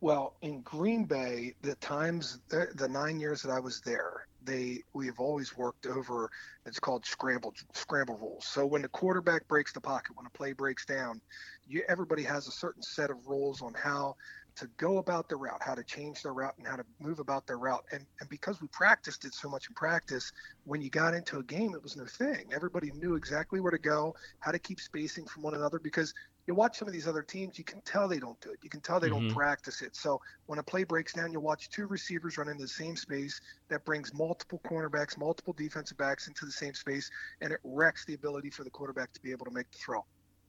Well, 0.00 0.36
in 0.40 0.62
Green 0.62 1.04
Bay, 1.04 1.54
the 1.62 1.74
times 1.76 2.40
the, 2.48 2.68
the 2.74 2.88
nine 2.88 3.20
years 3.20 3.42
that 3.42 3.50
I 3.50 3.60
was 3.60 3.82
there, 3.82 4.26
they 4.42 4.82
we 4.94 5.04
have 5.06 5.20
always 5.20 5.54
worked 5.56 5.86
over. 5.86 6.30
It's 6.64 6.80
called 6.80 7.04
scramble 7.04 7.52
scramble 7.74 8.16
rules. 8.16 8.46
So 8.46 8.64
when 8.64 8.80
the 8.80 8.88
quarterback 8.88 9.46
breaks 9.46 9.74
the 9.74 9.80
pocket, 9.80 10.16
when 10.16 10.24
a 10.26 10.30
play 10.30 10.52
breaks 10.52 10.86
down, 10.86 11.20
you 11.66 11.82
everybody 11.88 12.22
has 12.22 12.46
a 12.48 12.50
certain 12.52 12.82
set 12.82 13.10
of 13.10 13.26
rules 13.26 13.60
on 13.60 13.74
how 13.74 14.14
to 14.56 14.68
go 14.78 14.98
about 14.98 15.28
their 15.28 15.38
route, 15.38 15.62
how 15.62 15.74
to 15.74 15.84
change 15.84 16.22
their 16.22 16.32
route, 16.32 16.54
and 16.58 16.66
how 16.66 16.76
to 16.76 16.84
move 16.98 17.18
about 17.18 17.46
their 17.46 17.58
route. 17.58 17.84
And 17.92 18.06
and 18.20 18.28
because 18.30 18.62
we 18.62 18.68
practiced 18.68 19.26
it 19.26 19.34
so 19.34 19.50
much 19.50 19.68
in 19.68 19.74
practice, 19.74 20.32
when 20.64 20.80
you 20.80 20.88
got 20.88 21.12
into 21.12 21.38
a 21.38 21.44
game, 21.44 21.74
it 21.74 21.82
was 21.82 21.96
no 21.96 22.06
thing. 22.06 22.46
Everybody 22.54 22.90
knew 22.92 23.16
exactly 23.16 23.60
where 23.60 23.70
to 23.70 23.78
go, 23.78 24.14
how 24.38 24.50
to 24.50 24.58
keep 24.58 24.80
spacing 24.80 25.26
from 25.26 25.42
one 25.42 25.54
another 25.54 25.78
because 25.78 26.14
you 26.46 26.54
watch 26.54 26.78
some 26.78 26.88
of 26.88 26.94
these 26.94 27.06
other 27.06 27.22
teams, 27.22 27.58
you 27.58 27.64
can 27.64 27.80
tell 27.82 28.08
they 28.08 28.18
don't 28.18 28.40
do 28.40 28.50
it. 28.50 28.58
You 28.62 28.70
can 28.70 28.80
tell 28.80 28.98
they 28.98 29.08
don't 29.08 29.28
Mhm. 29.28 29.34
practice 29.34 29.82
it. 29.82 29.94
So 29.94 30.20
when 30.46 30.58
a 30.58 30.62
play 30.62 30.84
breaks 30.84 31.12
down, 31.12 31.32
you'll 31.32 31.42
watch 31.42 31.70
two 31.70 31.86
receivers 31.86 32.38
run 32.38 32.48
into 32.48 32.62
the 32.62 32.68
same 32.68 32.96
space. 32.96 33.40
That 33.68 33.84
brings 33.84 34.12
multiple 34.14 34.60
cornerbacks, 34.64 35.16
multiple 35.16 35.52
defensive 35.52 35.96
backs 35.96 36.28
into 36.28 36.46
the 36.46 36.52
same 36.52 36.74
space, 36.74 37.10
and 37.40 37.52
it 37.52 37.60
wrecks 37.62 38.04
the 38.04 38.14
ability 38.14 38.50
for 38.50 38.64
the 38.64 38.70
quarterback 38.70 39.12
to 39.12 39.20
be 39.20 39.30
able 39.30 39.46
to 39.46 39.52
make 39.52 39.70
the 39.70 39.78
throw. 39.78 40.04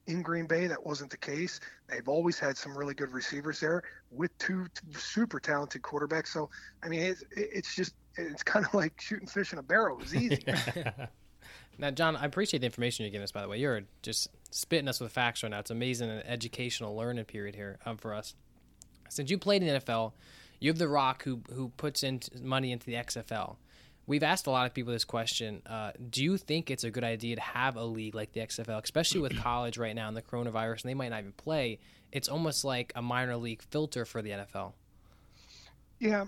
In 0.07 0.23
Green 0.23 0.47
Bay, 0.47 0.65
that 0.65 0.83
wasn't 0.83 1.11
the 1.11 1.17
case. 1.17 1.59
They've 1.87 2.07
always 2.07 2.39
had 2.39 2.57
some 2.57 2.75
really 2.75 2.95
good 2.95 3.11
receivers 3.11 3.59
there 3.59 3.83
with 4.09 4.35
two 4.39 4.65
t- 4.73 4.93
super 4.93 5.39
talented 5.39 5.83
quarterbacks. 5.83 6.27
So, 6.29 6.49
I 6.81 6.89
mean, 6.89 7.01
it's, 7.01 7.23
it's 7.31 7.75
just, 7.75 7.93
it's 8.17 8.41
kind 8.41 8.65
of 8.65 8.73
like 8.73 8.99
shooting 8.99 9.27
fish 9.27 9.53
in 9.53 9.59
a 9.59 9.63
barrel. 9.63 9.97
It 9.97 10.01
was 10.01 10.15
easy. 10.15 10.43
Now, 11.81 11.89
John, 11.89 12.15
I 12.15 12.25
appreciate 12.25 12.59
the 12.59 12.67
information 12.67 13.03
you're 13.03 13.11
giving 13.11 13.23
us. 13.23 13.31
By 13.31 13.41
the 13.41 13.47
way, 13.47 13.57
you're 13.57 13.81
just 14.03 14.29
spitting 14.51 14.87
us 14.87 14.99
with 14.99 15.11
facts 15.11 15.41
right 15.41 15.49
now. 15.49 15.59
It's 15.59 15.71
amazing, 15.71 16.11
an 16.11 16.21
educational 16.27 16.95
learning 16.95 17.25
period 17.25 17.55
here 17.55 17.79
um, 17.87 17.97
for 17.97 18.13
us. 18.13 18.35
Since 19.09 19.31
you 19.31 19.39
played 19.39 19.63
in 19.63 19.73
the 19.73 19.79
NFL, 19.79 20.13
you 20.59 20.69
have 20.69 20.77
The 20.77 20.87
Rock, 20.87 21.23
who 21.23 21.41
who 21.51 21.69
puts 21.77 22.03
in 22.03 22.21
money 22.39 22.71
into 22.71 22.85
the 22.85 22.93
XFL. 22.93 23.55
We've 24.05 24.21
asked 24.21 24.45
a 24.45 24.51
lot 24.51 24.67
of 24.67 24.73
people 24.75 24.93
this 24.93 25.03
question. 25.03 25.63
Uh, 25.65 25.91
do 26.09 26.23
you 26.23 26.37
think 26.37 26.69
it's 26.69 26.83
a 26.83 26.91
good 26.91 27.03
idea 27.03 27.35
to 27.35 27.41
have 27.41 27.75
a 27.75 27.83
league 27.83 28.13
like 28.13 28.31
the 28.33 28.41
XFL, 28.41 28.83
especially 28.83 29.21
with 29.21 29.35
college 29.39 29.77
right 29.77 29.95
now 29.95 30.07
and 30.07 30.15
the 30.15 30.21
coronavirus, 30.21 30.83
and 30.83 30.89
they 30.89 30.93
might 30.93 31.09
not 31.09 31.19
even 31.19 31.31
play? 31.33 31.79
It's 32.11 32.29
almost 32.29 32.63
like 32.63 32.93
a 32.95 33.01
minor 33.01 33.37
league 33.37 33.63
filter 33.71 34.05
for 34.05 34.21
the 34.21 34.31
NFL. 34.31 34.73
Yeah, 35.99 36.25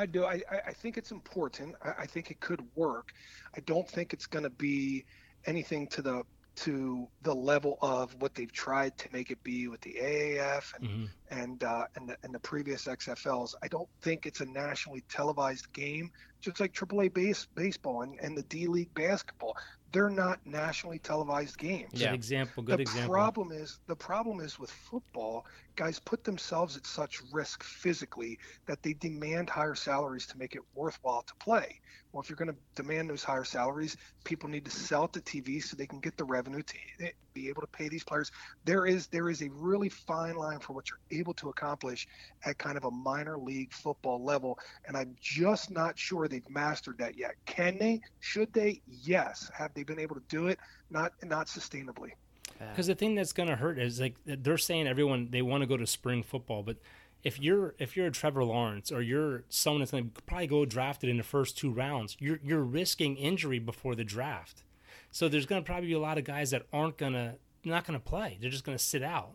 I 0.00 0.06
do. 0.06 0.24
I, 0.24 0.40
I- 0.66 0.72
think 0.72 0.96
it's 0.96 1.10
important. 1.10 1.74
I, 1.84 1.90
I 2.02 2.06
think 2.06 2.30
it 2.30 2.40
could 2.40 2.62
work. 2.74 3.12
I 3.54 3.60
don't 3.60 3.88
think 3.88 4.12
it's 4.14 4.26
going 4.26 4.44
to 4.44 4.50
be 4.50 5.04
anything 5.46 5.86
to 5.88 6.02
the 6.02 6.22
to 6.56 7.06
the 7.22 7.34
level 7.34 7.78
of 7.80 8.14
what 8.18 8.34
they've 8.34 8.52
tried 8.52 8.96
to 8.98 9.08
make 9.12 9.30
it 9.30 9.42
be 9.42 9.68
with 9.68 9.80
the 9.82 9.94
AAF 10.00 10.74
and 10.76 10.84
Mhm. 10.88 11.08
and 11.30 11.64
uh, 11.64 11.84
and, 11.96 12.08
the, 12.08 12.16
and 12.24 12.34
the 12.34 12.40
previous 12.40 12.86
XFLs. 12.86 13.54
I 13.62 13.68
don't 13.68 13.88
think 14.02 14.26
it's 14.26 14.40
a 14.40 14.46
nationally 14.46 15.02
televised 15.08 15.72
game, 15.72 16.10
just 16.40 16.60
like 16.60 16.72
AAA 16.72 17.12
base, 17.14 17.46
baseball 17.54 18.02
and, 18.02 18.18
and 18.20 18.36
the 18.36 18.42
D 18.44 18.66
League 18.66 18.92
basketball. 18.94 19.56
They're 19.92 20.10
not 20.10 20.44
nationally 20.46 20.98
televised 20.98 21.58
games. 21.58 21.90
Good 21.92 22.00
Yeah. 22.00 22.12
example. 22.12 22.62
Good 22.62 22.78
the 22.78 22.82
example. 22.82 23.12
problem 23.14 23.52
is 23.52 23.80
the 23.86 23.96
problem 23.96 24.40
is 24.40 24.58
with 24.58 24.70
football, 24.70 25.46
guys 25.76 25.98
put 25.98 26.24
themselves 26.24 26.76
at 26.76 26.86
such 26.86 27.20
risk 27.32 27.62
physically 27.64 28.38
that 28.66 28.82
they 28.82 28.92
demand 28.94 29.48
higher 29.50 29.74
salaries 29.74 30.26
to 30.26 30.38
make 30.38 30.54
it 30.54 30.62
worthwhile 30.74 31.22
to 31.22 31.34
play. 31.36 31.80
Well, 32.12 32.22
if 32.22 32.28
you're 32.28 32.36
going 32.36 32.52
to 32.52 32.56
demand 32.74 33.08
those 33.08 33.22
higher 33.22 33.44
salaries, 33.44 33.96
people 34.24 34.48
need 34.48 34.64
to 34.64 34.70
sell 34.70 35.06
to 35.08 35.20
TV 35.20 35.60
so 35.62 35.76
they 35.76 35.86
can 35.86 36.00
get 36.00 36.16
the 36.16 36.24
revenue 36.24 36.62
to 36.62 36.76
hit- 36.98 37.14
be 37.32 37.48
able 37.48 37.60
to 37.60 37.68
pay 37.68 37.88
these 37.88 38.02
players. 38.02 38.32
There 38.64 38.84
is 38.86 39.06
there 39.06 39.28
is 39.30 39.40
a 39.42 39.48
really 39.50 39.88
fine 39.88 40.34
line 40.34 40.58
for 40.58 40.72
what 40.72 40.90
you're 40.90 40.98
able 41.20 41.32
to 41.34 41.48
accomplish 41.48 42.08
at 42.44 42.58
kind 42.58 42.76
of 42.76 42.84
a 42.84 42.90
minor 42.90 43.38
league 43.38 43.72
football 43.72 44.22
level, 44.24 44.58
and 44.86 44.96
I'm 44.96 45.14
just 45.20 45.70
not 45.70 45.96
sure 45.96 46.26
they've 46.26 46.48
mastered 46.50 46.98
that 46.98 47.16
yet. 47.16 47.36
Can 47.46 47.78
they? 47.78 48.00
Should 48.18 48.52
they? 48.52 48.82
Yes. 48.88 49.48
Have 49.56 49.72
they 49.74 49.79
been 49.84 49.98
able 49.98 50.14
to 50.16 50.22
do 50.28 50.46
it? 50.48 50.58
Not 50.90 51.12
not 51.22 51.46
sustainably. 51.46 52.12
Because 52.58 52.88
the 52.88 52.94
thing 52.94 53.14
that's 53.14 53.32
going 53.32 53.48
to 53.48 53.56
hurt 53.56 53.78
is 53.78 54.00
like 54.00 54.16
they're 54.26 54.58
saying 54.58 54.86
everyone 54.86 55.28
they 55.30 55.42
want 55.42 55.62
to 55.62 55.66
go 55.66 55.76
to 55.76 55.86
spring 55.86 56.22
football, 56.22 56.62
but 56.62 56.76
if 57.22 57.40
you're 57.40 57.74
if 57.78 57.96
you're 57.96 58.06
a 58.06 58.10
Trevor 58.10 58.44
Lawrence 58.44 58.90
or 58.92 59.02
you're 59.02 59.44
someone 59.48 59.80
that's 59.80 59.90
going 59.90 60.10
to 60.10 60.22
probably 60.22 60.46
go 60.46 60.64
drafted 60.64 61.10
in 61.10 61.16
the 61.16 61.22
first 61.22 61.56
two 61.58 61.70
rounds, 61.70 62.16
you're 62.18 62.38
you're 62.42 62.62
risking 62.62 63.16
injury 63.16 63.58
before 63.58 63.94
the 63.94 64.04
draft. 64.04 64.62
So 65.10 65.28
there's 65.28 65.46
going 65.46 65.62
to 65.62 65.66
probably 65.66 65.88
be 65.88 65.94
a 65.94 65.98
lot 66.00 66.18
of 66.18 66.24
guys 66.24 66.50
that 66.50 66.66
aren't 66.72 66.96
going 66.98 67.14
to 67.14 67.34
not 67.64 67.86
going 67.86 67.98
to 67.98 68.04
play. 68.04 68.38
They're 68.40 68.50
just 68.50 68.64
going 68.64 68.76
to 68.76 68.82
sit 68.82 69.02
out. 69.02 69.32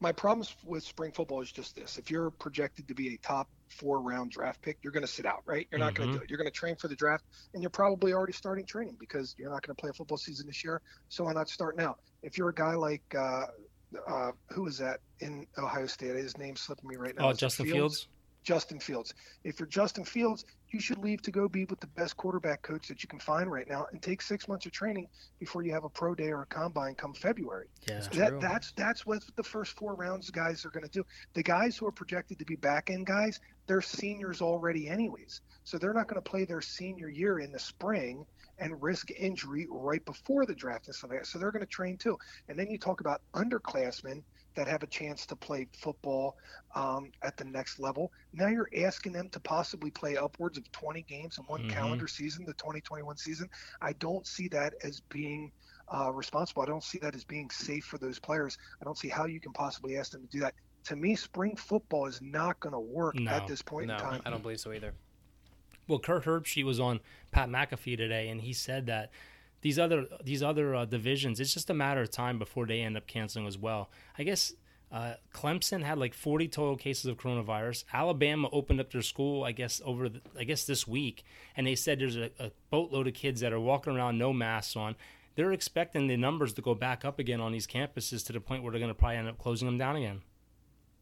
my 0.00 0.12
problems 0.12 0.54
with 0.64 0.82
spring 0.82 1.12
football 1.12 1.40
is 1.40 1.52
just 1.52 1.76
this: 1.76 1.98
if 1.98 2.10
you're 2.10 2.30
projected 2.30 2.88
to 2.88 2.94
be 2.94 3.14
a 3.14 3.16
top 3.18 3.48
four 3.70 4.02
round 4.02 4.30
draft 4.30 4.60
pick, 4.62 4.78
you're 4.82 4.92
going 4.92 5.06
to 5.06 5.12
sit 5.12 5.26
out, 5.26 5.42
right? 5.46 5.66
You're 5.70 5.78
not 5.80 5.94
going 5.94 6.08
Mhm. 6.08 6.12
to 6.12 6.18
do 6.18 6.24
it. 6.24 6.30
You're 6.30 6.38
going 6.38 6.50
to 6.50 6.56
train 6.56 6.76
for 6.76 6.88
the 6.88 6.96
draft, 6.96 7.24
and 7.54 7.62
you're 7.62 7.70
probably 7.70 8.12
already 8.12 8.32
starting 8.32 8.66
training 8.66 8.96
because 8.98 9.34
you're 9.38 9.50
not 9.50 9.62
going 9.62 9.74
to 9.74 9.80
play 9.80 9.90
a 9.90 9.92
football 9.92 10.18
season 10.18 10.46
this 10.46 10.62
year. 10.64 10.82
So 11.08 11.24
why 11.24 11.32
not 11.32 11.48
start 11.48 11.76
now? 11.76 11.96
If 12.22 12.36
you're 12.36 12.50
a 12.50 12.54
guy 12.54 12.74
like 12.74 13.02
uh, 13.16 13.46
uh, 14.06 14.32
who 14.50 14.66
is 14.66 14.78
that 14.78 15.00
in 15.20 15.46
Ohio 15.58 15.86
State? 15.86 16.14
His 16.14 16.36
name's 16.38 16.60
slipping 16.60 16.88
me 16.88 16.96
right 16.96 17.14
now. 17.16 17.28
Oh, 17.28 17.32
Justin 17.32 17.66
Fields. 17.66 18.08
Justin 18.42 18.80
Fields. 18.80 19.14
If 19.44 19.58
you're 19.58 19.66
Justin 19.66 20.04
Fields, 20.04 20.44
you 20.70 20.80
should 20.80 20.98
leave 20.98 21.20
to 21.22 21.30
go 21.30 21.48
be 21.48 21.64
with 21.64 21.80
the 21.80 21.86
best 21.88 22.16
quarterback 22.16 22.62
coach 22.62 22.88
that 22.88 23.02
you 23.02 23.08
can 23.08 23.18
find 23.18 23.50
right 23.50 23.68
now, 23.68 23.86
and 23.92 24.00
take 24.00 24.22
six 24.22 24.48
months 24.48 24.66
of 24.66 24.72
training 24.72 25.08
before 25.38 25.62
you 25.62 25.72
have 25.72 25.84
a 25.84 25.88
pro 25.88 26.14
day 26.14 26.30
or 26.30 26.42
a 26.42 26.46
combine 26.46 26.94
come 26.94 27.12
February. 27.12 27.68
Yeah. 27.88 28.00
That, 28.12 28.40
that's 28.40 28.72
that's 28.72 29.04
what 29.04 29.22
the 29.36 29.42
first 29.42 29.76
four 29.76 29.94
rounds 29.94 30.30
guys 30.30 30.64
are 30.64 30.70
going 30.70 30.84
to 30.84 30.90
do. 30.90 31.04
The 31.34 31.42
guys 31.42 31.76
who 31.76 31.86
are 31.86 31.92
projected 31.92 32.38
to 32.38 32.44
be 32.44 32.56
back 32.56 32.90
end 32.90 33.06
guys, 33.06 33.40
they're 33.66 33.82
seniors 33.82 34.40
already 34.40 34.88
anyways, 34.88 35.40
so 35.64 35.78
they're 35.78 35.94
not 35.94 36.08
going 36.08 36.22
to 36.22 36.30
play 36.30 36.44
their 36.44 36.60
senior 36.60 37.08
year 37.08 37.40
in 37.40 37.52
the 37.52 37.58
spring 37.58 38.24
and 38.58 38.80
risk 38.82 39.10
injury 39.10 39.66
right 39.70 40.04
before 40.04 40.46
the 40.46 40.54
draft 40.54 40.86
and 40.86 40.94
stuff 40.94 41.10
like 41.10 41.20
that. 41.20 41.26
So 41.26 41.38
they're 41.38 41.50
going 41.50 41.64
to 41.64 41.66
train 41.66 41.96
too. 41.96 42.18
And 42.48 42.58
then 42.58 42.70
you 42.70 42.78
talk 42.78 43.00
about 43.00 43.22
underclassmen 43.34 44.22
that 44.54 44.66
have 44.66 44.82
a 44.82 44.86
chance 44.86 45.26
to 45.26 45.36
play 45.36 45.66
football 45.72 46.36
um, 46.74 47.10
at 47.22 47.36
the 47.36 47.44
next 47.44 47.78
level. 47.78 48.12
Now 48.32 48.48
you're 48.48 48.68
asking 48.78 49.12
them 49.12 49.28
to 49.30 49.40
possibly 49.40 49.90
play 49.90 50.16
upwards 50.16 50.58
of 50.58 50.70
20 50.72 51.02
games 51.02 51.38
in 51.38 51.44
one 51.44 51.62
Mhm. 51.64 51.70
calendar 51.70 52.08
season, 52.08 52.44
the 52.44 52.54
2021 52.54 53.16
season. 53.16 53.48
I 53.80 53.92
don't 53.94 54.26
see 54.26 54.48
that 54.48 54.74
as 54.82 55.00
being 55.00 55.52
uh, 55.92 56.12
responsible. 56.12 56.62
I 56.62 56.66
don't 56.66 56.84
see 56.84 56.98
that 56.98 57.16
as 57.16 57.24
being 57.24 57.50
safe 57.50 57.84
for 57.84 57.98
those 57.98 58.20
players. 58.20 58.56
I 58.80 58.84
don't 58.84 58.96
see 58.96 59.08
how 59.08 59.26
you 59.26 59.40
can 59.40 59.52
possibly 59.52 59.96
ask 59.96 60.12
them 60.12 60.22
to 60.22 60.28
do 60.28 60.38
that. 60.38 60.54
To 60.84 60.94
me, 60.94 61.16
spring 61.16 61.56
football 61.56 62.06
is 62.06 62.22
not 62.22 62.60
going 62.60 62.74
to 62.74 62.78
work 62.78 63.16
No. 63.16 63.28
at 63.32 63.48
this 63.48 63.60
point 63.60 63.88
No, 63.88 63.94
in 63.94 64.00
time. 64.00 64.22
I 64.24 64.30
don't 64.30 64.40
believe 64.40 64.60
so 64.60 64.72
either. 64.72 64.94
Well, 65.88 65.98
Kirk 65.98 66.22
Herbstreit 66.24 66.64
was 66.64 66.78
on 66.78 67.00
Pat 67.32 67.48
McAfee 67.48 67.96
today, 67.96 68.28
and 68.28 68.40
he 68.40 68.52
said 68.52 68.86
that 68.86 69.10
these 69.62 69.78
other 69.78 70.06
these 70.24 70.42
other 70.42 70.74
uh, 70.74 70.84
divisions, 70.84 71.40
it's 71.40 71.52
just 71.52 71.70
a 71.70 71.74
matter 71.74 72.00
of 72.02 72.10
time 72.10 72.38
before 72.38 72.66
they 72.66 72.80
end 72.80 72.96
up 72.96 73.06
canceling 73.06 73.46
as 73.46 73.58
well. 73.58 73.90
I 74.18 74.22
guess 74.22 74.52
uh, 74.92 75.14
Clemson 75.32 75.82
had 75.82 75.98
like 75.98 76.14
40 76.14 76.48
total 76.48 76.76
cases 76.76 77.06
of 77.06 77.16
coronavirus. 77.16 77.84
Alabama 77.92 78.48
opened 78.50 78.80
up 78.80 78.90
their 78.90 79.02
school, 79.02 79.44
I 79.44 79.52
guess 79.52 79.80
over 79.84 80.08
the, 80.08 80.20
I 80.38 80.44
guess 80.44 80.64
this 80.64 80.86
week, 80.86 81.24
and 81.56 81.66
they 81.66 81.76
said 81.76 82.00
there's 82.00 82.16
a, 82.16 82.30
a 82.38 82.50
boatload 82.70 83.06
of 83.06 83.14
kids 83.14 83.40
that 83.40 83.52
are 83.52 83.60
walking 83.60 83.96
around 83.96 84.18
no 84.18 84.32
masks 84.32 84.76
on. 84.76 84.96
They're 85.36 85.52
expecting 85.52 86.08
the 86.08 86.16
numbers 86.16 86.52
to 86.54 86.62
go 86.62 86.74
back 86.74 87.04
up 87.04 87.18
again 87.18 87.40
on 87.40 87.52
these 87.52 87.66
campuses 87.66 88.26
to 88.26 88.32
the 88.32 88.40
point 88.40 88.62
where 88.62 88.72
they're 88.72 88.80
going 88.80 88.90
to 88.92 88.98
probably 88.98 89.16
end 89.16 89.28
up 89.28 89.38
closing 89.38 89.66
them 89.66 89.78
down 89.78 89.96
again. 89.96 90.22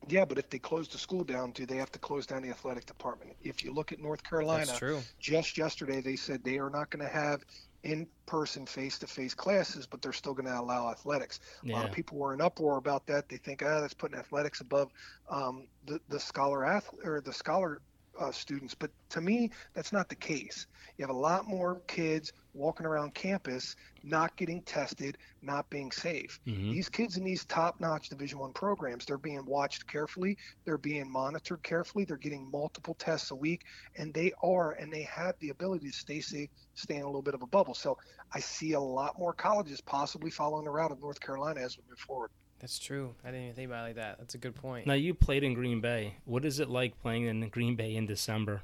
Yeah, 0.06 0.24
but 0.24 0.38
if 0.38 0.48
they 0.48 0.58
close 0.58 0.86
the 0.88 0.98
school 0.98 1.24
down, 1.24 1.50
do 1.52 1.66
they 1.66 1.76
have 1.76 1.90
to 1.92 1.98
close 1.98 2.26
down 2.26 2.42
the 2.42 2.50
athletic 2.50 2.86
department? 2.86 3.34
If 3.42 3.64
you 3.64 3.72
look 3.72 3.90
at 3.90 4.00
North 4.00 4.22
Carolina, 4.22 4.66
That's 4.66 4.78
true. 4.78 5.00
just 5.18 5.58
yesterday 5.58 6.00
they 6.00 6.14
said 6.14 6.44
they 6.44 6.58
are 6.58 6.70
not 6.70 6.90
going 6.90 7.04
to 7.04 7.12
have 7.12 7.44
in-person 7.84 8.66
face-to-face 8.66 9.34
classes 9.34 9.86
but 9.86 10.02
they're 10.02 10.12
still 10.12 10.34
going 10.34 10.46
to 10.46 10.60
allow 10.60 10.90
athletics. 10.90 11.40
A 11.64 11.72
lot 11.72 11.84
of 11.84 11.92
people 11.92 12.18
were 12.18 12.34
in 12.34 12.40
uproar 12.40 12.76
about 12.76 13.06
that. 13.06 13.28
They 13.28 13.36
think 13.36 13.62
ah 13.62 13.80
that's 13.80 13.94
putting 13.94 14.18
athletics 14.18 14.60
above 14.60 14.90
um, 15.30 15.66
the, 15.86 16.00
the 16.08 16.20
scholar 16.20 16.64
athlete 16.64 17.06
or 17.06 17.20
the 17.20 17.32
scholar 17.32 17.80
uh, 18.18 18.32
students. 18.32 18.74
But 18.74 18.90
to 19.10 19.20
me 19.20 19.50
that's 19.74 19.92
not 19.92 20.08
the 20.08 20.16
case. 20.16 20.66
You 20.96 21.04
have 21.04 21.14
a 21.14 21.18
lot 21.18 21.46
more 21.46 21.80
kids 21.86 22.32
walking 22.58 22.84
around 22.84 23.14
campus 23.14 23.76
not 24.02 24.34
getting 24.36 24.60
tested 24.62 25.16
not 25.42 25.68
being 25.70 25.90
safe 25.92 26.40
Mhm. 26.46 26.72
these 26.72 26.88
kids 26.88 27.16
in 27.16 27.24
these 27.24 27.44
top-notch 27.44 28.08
division 28.08 28.38
one 28.38 28.52
programs 28.52 29.06
they're 29.06 29.16
being 29.16 29.44
watched 29.46 29.86
carefully 29.86 30.36
they're 30.64 30.76
being 30.76 31.10
monitored 31.10 31.62
carefully 31.62 32.04
they're 32.04 32.16
getting 32.16 32.50
multiple 32.50 32.94
tests 32.94 33.30
a 33.30 33.34
week 33.34 33.62
and 33.96 34.12
they 34.12 34.32
are 34.42 34.72
and 34.72 34.92
they 34.92 35.02
have 35.02 35.34
the 35.38 35.50
ability 35.50 35.86
to 35.90 35.96
stay 35.96 36.20
safe 36.20 36.50
stay 36.74 36.96
in 36.96 37.02
a 37.02 37.06
little 37.06 37.22
bit 37.22 37.34
of 37.34 37.42
a 37.42 37.46
bubble 37.46 37.74
so 37.74 37.96
i 38.32 38.40
see 38.40 38.72
a 38.72 38.80
lot 38.80 39.18
more 39.18 39.32
colleges 39.32 39.80
possibly 39.80 40.30
following 40.30 40.64
the 40.64 40.70
route 40.70 40.90
of 40.90 41.00
north 41.00 41.20
carolina 41.20 41.60
as 41.60 41.78
we 41.78 41.84
move 41.88 41.98
forward 41.98 42.30
That's 42.60 42.80
true. 42.80 43.14
I 43.24 43.28
didn't 43.28 43.44
even 43.44 43.54
think 43.54 43.66
about 43.70 43.84
it 43.84 43.88
like 43.90 43.96
that. 44.02 44.18
That's 44.18 44.34
a 44.34 44.38
good 44.38 44.56
point. 44.56 44.84
Now 44.84 44.94
you 44.94 45.14
played 45.14 45.44
in 45.44 45.54
Green 45.54 45.80
Bay. 45.80 46.16
What 46.24 46.44
is 46.44 46.58
it 46.58 46.68
like 46.68 47.00
playing 47.00 47.26
in 47.26 47.48
Green 47.50 47.76
Bay 47.76 47.94
in 47.94 48.04
December? 48.06 48.62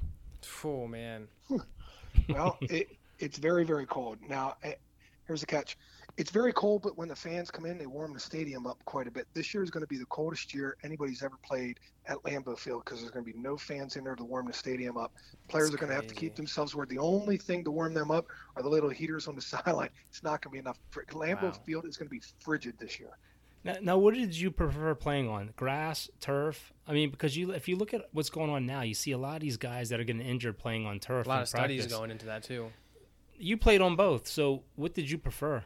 Oh 0.65 0.85
man. 0.85 1.29
well 2.29 2.57
it, 2.63 2.89
it's 3.19 3.37
very 3.37 3.63
very 3.63 3.85
cold 3.85 4.17
now 4.27 4.55
eh, 4.63 4.73
here's 5.27 5.41
the 5.41 5.45
catch 5.45 5.77
it's 6.17 6.31
very 6.31 6.53
cold 6.53 6.81
but 6.81 6.97
when 6.97 7.07
the 7.07 7.15
fans 7.15 7.49
come 7.49 7.65
in 7.65 7.77
they 7.77 7.85
warm 7.85 8.13
the 8.13 8.19
stadium 8.19 8.67
up 8.67 8.77
quite 8.85 9.07
a 9.07 9.11
bit 9.11 9.27
this 9.33 9.53
year 9.53 9.63
is 9.63 9.69
going 9.69 9.81
to 9.81 9.87
be 9.87 9.97
the 9.97 10.05
coldest 10.07 10.53
year 10.53 10.75
anybody's 10.83 11.23
ever 11.23 11.35
played 11.43 11.79
at 12.07 12.17
lambeau 12.23 12.57
field 12.57 12.83
because 12.85 12.99
there's 12.99 13.11
going 13.11 13.25
to 13.25 13.31
be 13.31 13.37
no 13.37 13.57
fans 13.57 13.95
in 13.95 14.03
there 14.03 14.15
to 14.15 14.23
warm 14.23 14.47
the 14.47 14.53
stadium 14.53 14.97
up 14.97 15.13
players 15.49 15.71
That's 15.71 15.75
are 15.75 15.85
going 15.85 15.89
to 15.89 15.95
have 15.95 16.07
to 16.07 16.15
keep 16.15 16.35
themselves 16.35 16.75
where 16.75 16.85
the 16.85 16.99
only 16.99 17.37
thing 17.37 17.63
to 17.63 17.71
warm 17.71 17.93
them 17.93 18.11
up 18.11 18.25
are 18.55 18.63
the 18.63 18.69
little 18.69 18.89
heaters 18.89 19.27
on 19.27 19.35
the 19.35 19.41
sideline 19.41 19.89
it's 20.09 20.23
not 20.23 20.41
going 20.41 20.51
to 20.51 20.55
be 20.55 20.59
enough 20.59 20.79
for, 20.89 21.03
lambeau 21.11 21.43
Wow. 21.43 21.61
field 21.65 21.85
is 21.85 21.97
going 21.97 22.07
to 22.07 22.11
be 22.11 22.21
frigid 22.39 22.75
this 22.79 22.99
year 22.99 23.11
Now, 23.63 23.77
now, 23.81 23.97
what 23.97 24.13
did 24.13 24.35
you 24.35 24.51
prefer 24.51 24.93
playing 24.93 25.27
on? 25.27 25.51
Grass, 25.55 26.07
turf? 26.19 26.71
I 26.85 26.93
mean, 26.93 27.09
because 27.09 27.35
you, 27.35 27.49
if 27.49 27.67
you 27.67 27.75
look 27.77 27.95
at 27.95 28.03
what's 28.11 28.29
going 28.29 28.51
on 28.51 28.67
now, 28.67 28.81
you 28.81 28.93
see 28.93 29.11
a 29.11 29.17
lot 29.17 29.37
of 29.37 29.41
these 29.41 29.57
guys 29.57 29.89
that 29.89 29.99
are 29.99 30.03
getting 30.03 30.21
injured 30.21 30.59
playing 30.59 30.85
on 30.85 30.99
turf. 30.99 31.25
A 31.25 31.29
lot 31.29 31.37
in 31.37 31.41
of 31.41 31.47
studies 31.49 31.87
going 31.87 32.11
into 32.11 32.27
that 32.27 32.43
too. 32.43 32.71
You 33.37 33.57
played 33.57 33.81
on 33.81 33.95
both, 33.95 34.27
so 34.27 34.63
what 34.75 34.93
did 34.93 35.09
you 35.09 35.17
prefer? 35.17 35.63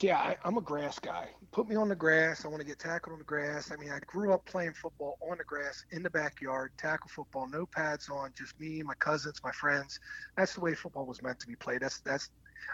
Yeah, 0.00 0.18
I, 0.18 0.36
I'm 0.44 0.58
a 0.58 0.62
grass 0.62 0.98
guy. 0.98 1.28
Put 1.52 1.68
me 1.68 1.76
on 1.76 1.88
the 1.88 1.94
grass. 1.96 2.44
I 2.44 2.48
want 2.48 2.60
to 2.60 2.66
get 2.66 2.78
tackled 2.78 3.14
on 3.14 3.18
the 3.18 3.24
grass. 3.24 3.72
I 3.72 3.76
mean, 3.76 3.90
I 3.90 3.98
grew 4.06 4.32
up 4.32 4.44
playing 4.44 4.74
football 4.74 5.16
on 5.22 5.38
the 5.38 5.44
grass 5.44 5.84
in 5.90 6.02
the 6.02 6.10
backyard, 6.10 6.72
tackle 6.76 7.08
football, 7.08 7.48
no 7.48 7.64
pads 7.64 8.10
on, 8.10 8.32
just 8.36 8.58
me, 8.60 8.82
my 8.82 8.94
cousins, 8.94 9.40
my 9.42 9.52
friends. 9.52 9.98
That's 10.36 10.54
the 10.54 10.60
way 10.60 10.74
football 10.74 11.06
was 11.06 11.22
meant 11.22 11.40
to 11.40 11.46
be 11.46 11.56
played. 11.56 11.80
That's 11.80 12.00
that's. 12.00 12.30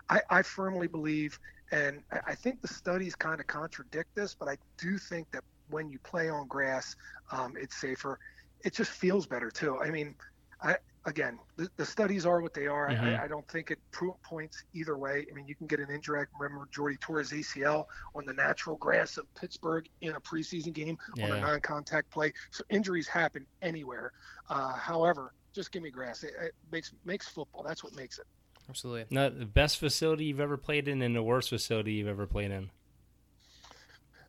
I, 0.08 0.20
I 0.30 0.42
firmly 0.42 0.88
believe, 0.88 1.38
and 1.70 2.02
I, 2.26 2.34
think 2.34 2.60
the 2.60 2.68
studies 2.68 3.14
kind 3.14 3.40
of 3.40 3.46
contradict 3.46 4.14
this, 4.14 4.34
but 4.34 4.48
I 4.48 4.56
do 4.78 4.96
think 4.96 5.30
that 5.32 5.42
when 5.70 5.90
you 5.90 5.98
play 5.98 6.28
on 6.28 6.46
grass, 6.46 6.96
um, 7.30 7.54
it's 7.60 7.76
safer. 7.76 8.18
It 8.64 8.74
just 8.74 8.90
feels 8.90 9.26
better 9.26 9.50
too. 9.50 9.78
I 9.78 9.90
mean, 9.90 10.14
I 10.62 10.76
again, 11.04 11.38
the, 11.56 11.68
the 11.76 11.84
studies 11.84 12.26
are 12.26 12.40
what 12.40 12.54
they 12.54 12.66
are. 12.66 12.88
Mhm. 12.88 13.18
I, 13.18 13.24
I 13.24 13.28
don't 13.28 13.46
think 13.48 13.70
it 13.70 13.78
pro- 13.90 14.16
points 14.22 14.64
either 14.74 14.96
way. 14.96 15.26
I 15.30 15.34
mean, 15.34 15.46
you 15.46 15.54
can 15.54 15.66
get 15.66 15.80
an 15.80 15.90
injury. 15.90 16.26
Remember 16.38 16.68
Jordy 16.70 16.96
Torres 16.98 17.30
his 17.30 17.46
ACL 17.46 17.86
on 18.14 18.24
the 18.26 18.32
natural 18.32 18.76
grass 18.76 19.16
of 19.16 19.32
Pittsburgh 19.34 19.88
in 20.00 20.12
a 20.14 20.20
preseason 20.20 20.72
game 20.72 20.96
on 21.22 21.30
a 21.32 21.40
non-contact 21.40 22.10
play. 22.10 22.32
So 22.50 22.64
injuries 22.70 23.08
happen 23.08 23.46
anywhere. 23.62 24.12
Uh, 24.48 24.72
however, 24.74 25.32
just 25.52 25.72
give 25.72 25.82
me 25.82 25.90
grass. 25.90 26.22
It, 26.22 26.32
it 26.40 26.54
makes 26.70 26.92
makes 27.04 27.28
football. 27.28 27.62
That's 27.62 27.82
what 27.84 27.94
makes 27.94 28.18
it. 28.18 28.26
Absolutely. 28.68 29.06
Now, 29.10 29.28
the 29.28 29.44
best 29.44 29.78
facility 29.78 30.26
you've 30.26 30.40
ever 30.40 30.56
played 30.56 30.86
in, 30.88 31.02
and 31.02 31.16
the 31.16 31.22
worst 31.22 31.48
facility 31.48 31.94
you've 31.94 32.08
ever 32.08 32.26
played 32.26 32.52
in. 32.52 32.70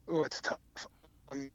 Oh, 0.07 0.23
it's 0.23 0.41
tough. 0.41 0.57
Um, 1.31 1.49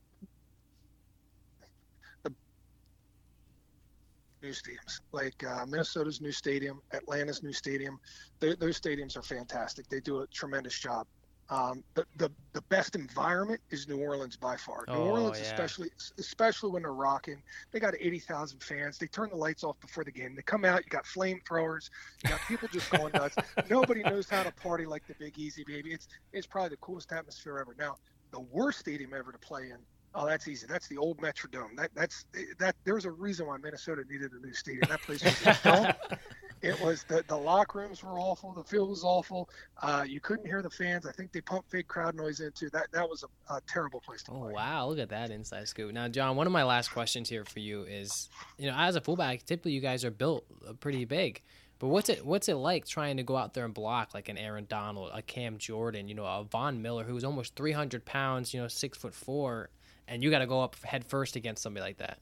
new 4.42 4.50
stadiums, 4.50 5.00
like 5.12 5.42
uh, 5.44 5.64
Minnesota's 5.66 6.20
new 6.20 6.32
stadium, 6.32 6.80
Atlanta's 6.92 7.42
new 7.42 7.52
stadium, 7.52 7.98
they, 8.40 8.54
those 8.54 8.80
stadiums 8.80 9.16
are 9.16 9.22
fantastic. 9.22 9.88
They 9.88 10.00
do 10.00 10.20
a 10.20 10.26
tremendous 10.28 10.78
job. 10.78 11.06
Um, 11.50 11.82
the, 11.94 12.04
the 12.18 12.30
the 12.52 12.60
best 12.68 12.94
environment 12.94 13.62
is 13.70 13.88
New 13.88 13.96
Orleans 13.96 14.36
by 14.36 14.54
far. 14.56 14.84
New 14.86 14.92
Oh, 14.92 15.08
Orleans, 15.08 15.38
yeah. 15.40 15.46
especially 15.46 15.88
especially 16.18 16.70
when 16.70 16.82
they're 16.82 16.92
rocking, 16.92 17.42
they 17.72 17.80
got 17.80 17.94
eighty 17.98 18.18
thousand 18.18 18.62
fans. 18.62 18.98
They 18.98 19.06
turn 19.06 19.30
the 19.30 19.36
lights 19.36 19.64
off 19.64 19.80
before 19.80 20.04
the 20.04 20.12
game. 20.12 20.34
They 20.34 20.42
come 20.42 20.66
out, 20.66 20.84
you 20.84 20.90
got 20.90 21.04
flamethrowers, 21.06 21.88
you 22.22 22.28
got 22.28 22.40
people 22.46 22.68
just 22.70 22.90
going 22.90 23.12
nuts. 23.14 23.34
Nobody 23.70 24.02
knows 24.02 24.28
how 24.28 24.42
to 24.42 24.52
party 24.52 24.84
like 24.84 25.06
the 25.06 25.14
Big 25.14 25.38
Easy, 25.38 25.64
baby. 25.66 25.92
It's 25.94 26.08
it's 26.34 26.46
probably 26.46 26.68
the 26.68 26.76
coolest 26.78 27.12
atmosphere 27.12 27.58
ever. 27.58 27.74
Now, 27.78 27.96
the 28.30 28.40
worst 28.40 28.80
stadium 28.80 29.14
ever 29.14 29.32
to 29.32 29.38
play 29.38 29.70
in. 29.70 29.78
Oh, 30.14 30.26
that's 30.26 30.48
easy. 30.48 30.66
That's 30.68 30.88
the 30.88 30.96
old 30.96 31.18
Metrodome. 31.18 31.76
That 31.76 31.90
that's 31.94 32.24
that. 32.58 32.74
There's 32.84 33.04
a 33.04 33.10
reason 33.10 33.46
why 33.46 33.56
Minnesota 33.58 34.02
needed 34.10 34.32
a 34.32 34.44
new 34.44 34.52
stadium. 34.54 34.84
That 34.88 35.02
place 35.02 35.22
was 35.24 35.60
dump. 35.62 35.96
It 36.60 36.80
was 36.80 37.04
the 37.04 37.22
the 37.28 37.36
locker 37.36 37.78
rooms 37.78 38.02
were 38.02 38.18
awful. 38.18 38.52
The 38.52 38.64
field 38.64 38.90
was 38.90 39.04
awful. 39.04 39.48
Uh, 39.80 40.04
you 40.04 40.18
couldn't 40.18 40.44
hear 40.44 40.60
the 40.60 40.68
fans. 40.70 41.06
I 41.06 41.12
think 41.12 41.30
they 41.30 41.40
pumped 41.40 41.70
fake 41.70 41.86
crowd 41.86 42.16
noise 42.16 42.40
into 42.40 42.68
that. 42.70 42.88
That 42.90 43.08
was 43.08 43.22
a, 43.22 43.54
a 43.54 43.60
terrible 43.68 44.00
place 44.00 44.24
to 44.24 44.32
Oh 44.32 44.40
play. 44.40 44.54
wow, 44.54 44.88
look 44.88 44.98
at 44.98 45.08
that 45.10 45.30
inside 45.30 45.68
scoop. 45.68 45.92
Now, 45.92 46.08
John, 46.08 46.34
one 46.34 46.48
of 46.48 46.52
my 46.52 46.64
last 46.64 46.88
questions 46.90 47.28
here 47.28 47.44
for 47.44 47.60
you 47.60 47.84
is, 47.84 48.28
you 48.56 48.68
know, 48.68 48.74
as 48.76 48.96
a 48.96 49.00
fullback, 49.00 49.44
typically 49.44 49.70
you 49.70 49.80
guys 49.80 50.04
are 50.04 50.10
built 50.10 50.46
uh, 50.68 50.72
pretty 50.72 51.04
big. 51.04 51.42
But 51.78 51.88
what's 51.88 52.08
it 52.08 52.26
what's 52.26 52.48
it 52.48 52.56
like 52.56 52.86
trying 52.88 53.18
to 53.18 53.22
go 53.22 53.36
out 53.36 53.54
there 53.54 53.64
and 53.64 53.72
block 53.72 54.12
like 54.12 54.28
an 54.28 54.36
Aaron 54.36 54.66
Donald, 54.68 55.12
a 55.14 55.22
Cam 55.22 55.58
Jordan, 55.58 56.08
you 56.08 56.16
know, 56.16 56.24
a 56.24 56.42
Von 56.42 56.82
Miller 56.82 57.04
who 57.04 57.14
was 57.14 57.22
almost 57.22 57.54
three 57.54 57.70
hundred 57.70 58.04
pounds, 58.04 58.52
you 58.52 58.60
know, 58.60 58.66
six 58.66 58.98
foot 58.98 59.14
four, 59.14 59.70
and 60.08 60.22
you 60.22 60.30
got 60.30 60.40
to 60.40 60.46
go 60.46 60.60
up 60.62 60.74
head 60.82 61.04
first 61.04 61.36
against 61.36 61.62
somebody 61.62 61.84
like 61.84 61.98
that. 61.98 62.18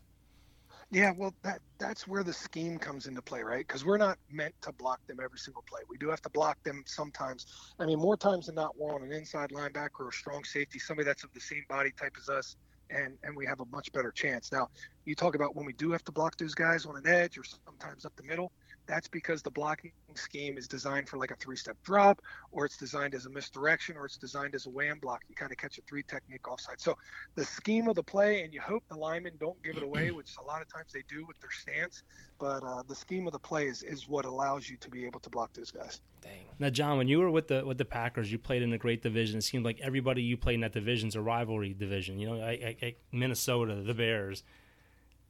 Yeah, 0.92 1.12
well, 1.16 1.34
that 1.42 1.60
that's 1.78 2.06
where 2.06 2.22
the 2.22 2.32
scheme 2.32 2.78
comes 2.78 3.06
into 3.06 3.20
play, 3.20 3.42
right? 3.42 3.66
Because 3.66 3.84
we're 3.84 3.98
not 3.98 4.18
meant 4.30 4.54
to 4.62 4.72
block 4.72 5.04
them 5.08 5.18
every 5.22 5.38
single 5.38 5.64
play. 5.68 5.80
We 5.88 5.98
do 5.98 6.08
have 6.10 6.22
to 6.22 6.30
block 6.30 6.62
them 6.62 6.84
sometimes. 6.86 7.46
I 7.80 7.86
mean, 7.86 7.98
more 7.98 8.16
times 8.16 8.46
than 8.46 8.54
not, 8.54 8.78
we're 8.78 8.94
on 8.94 9.02
an 9.02 9.12
inside 9.12 9.50
linebacker 9.50 10.00
or 10.00 10.08
a 10.08 10.12
strong 10.12 10.44
safety, 10.44 10.78
somebody 10.78 11.06
that's 11.06 11.24
of 11.24 11.32
the 11.32 11.40
same 11.40 11.64
body 11.68 11.90
type 11.90 12.12
as 12.20 12.28
us, 12.28 12.56
and 12.90 13.18
and 13.24 13.36
we 13.36 13.44
have 13.46 13.60
a 13.60 13.64
much 13.66 13.92
better 13.92 14.12
chance. 14.12 14.52
Now, 14.52 14.68
you 15.04 15.16
talk 15.16 15.34
about 15.34 15.56
when 15.56 15.66
we 15.66 15.72
do 15.72 15.90
have 15.90 16.04
to 16.04 16.12
block 16.12 16.36
those 16.36 16.54
guys 16.54 16.86
on 16.86 16.96
an 16.96 17.06
edge 17.06 17.36
or 17.36 17.42
sometimes 17.42 18.04
up 18.04 18.14
the 18.14 18.22
middle. 18.22 18.52
That's 18.86 19.08
because 19.08 19.42
the 19.42 19.50
blocking 19.50 19.92
scheme 20.14 20.56
is 20.56 20.68
designed 20.68 21.08
for 21.08 21.16
like 21.16 21.30
a 21.30 21.36
three-step 21.36 21.76
drop, 21.82 22.22
or 22.52 22.64
it's 22.64 22.76
designed 22.76 23.14
as 23.14 23.26
a 23.26 23.30
misdirection, 23.30 23.96
or 23.96 24.06
it's 24.06 24.16
designed 24.16 24.54
as 24.54 24.66
a 24.66 24.70
wham 24.70 24.98
block. 24.98 25.22
You 25.28 25.34
kind 25.34 25.50
of 25.50 25.58
catch 25.58 25.78
a 25.78 25.82
three 25.82 26.02
technique 26.02 26.48
offside. 26.48 26.80
So 26.80 26.96
the 27.34 27.44
scheme 27.44 27.88
of 27.88 27.96
the 27.96 28.02
play, 28.02 28.42
and 28.42 28.54
you 28.54 28.60
hope 28.60 28.84
the 28.88 28.96
linemen 28.96 29.32
don't 29.40 29.60
give 29.62 29.76
it 29.76 29.82
away, 29.82 30.10
which 30.12 30.34
a 30.40 30.44
lot 30.44 30.62
of 30.62 30.72
times 30.72 30.92
they 30.92 31.02
do 31.08 31.26
with 31.26 31.38
their 31.40 31.50
stance. 31.50 32.02
But 32.38 32.62
uh, 32.62 32.82
the 32.86 32.94
scheme 32.94 33.26
of 33.26 33.32
the 33.32 33.38
play 33.38 33.66
is, 33.66 33.82
is 33.82 34.08
what 34.08 34.24
allows 34.24 34.68
you 34.68 34.76
to 34.78 34.90
be 34.90 35.04
able 35.04 35.20
to 35.20 35.30
block 35.30 35.52
those 35.54 35.70
guys. 35.70 36.00
Dang. 36.22 36.32
Now, 36.58 36.70
John, 36.70 36.98
when 36.98 37.08
you 37.08 37.18
were 37.18 37.30
with 37.30 37.48
the 37.48 37.64
with 37.64 37.78
the 37.78 37.84
Packers, 37.84 38.30
you 38.30 38.38
played 38.38 38.62
in 38.62 38.72
a 38.72 38.78
great 38.78 39.02
division. 39.02 39.38
It 39.38 39.42
seemed 39.42 39.64
like 39.64 39.80
everybody 39.80 40.22
you 40.22 40.36
played 40.36 40.54
in 40.54 40.60
that 40.60 40.72
division 40.72 41.08
is 41.08 41.16
a 41.16 41.20
rivalry 41.20 41.74
division. 41.74 42.18
You 42.18 42.28
know, 42.28 42.40
I, 42.40 42.50
I, 42.50 42.76
I, 42.82 42.94
Minnesota, 43.12 43.74
the 43.76 43.94
Bears. 43.94 44.42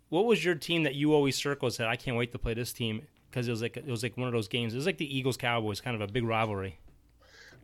What 0.09 0.25
was 0.25 0.45
your 0.45 0.55
team 0.55 0.85
that 0.85 0.95
you 0.95 1.15
always 1.15 1.37
circled? 1.37 1.75
Said, 1.75 1.89
I 1.89 1.97
can't 1.97 2.17
wait 2.17 2.31
to 2.33 2.39
play 2.39 2.55
this 2.55 2.73
team 2.73 3.03
because 3.31 3.49
it 3.49 3.51
was 3.51 3.63
like 3.63 3.77
it 3.77 3.87
was 3.87 4.03
like 4.03 4.17
one 4.17 4.29
of 4.29 4.33
those 4.33 4.49
games. 4.49 4.75
It 4.75 4.77
was 4.77 4.87
like 4.87 4.99
the 4.99 5.17
Eagles 5.17 5.37
Cowboys, 5.37 5.81
kind 5.81 5.95
of 5.95 6.09
a 6.09 6.11
big 6.11 6.25
rivalry. 6.25 6.79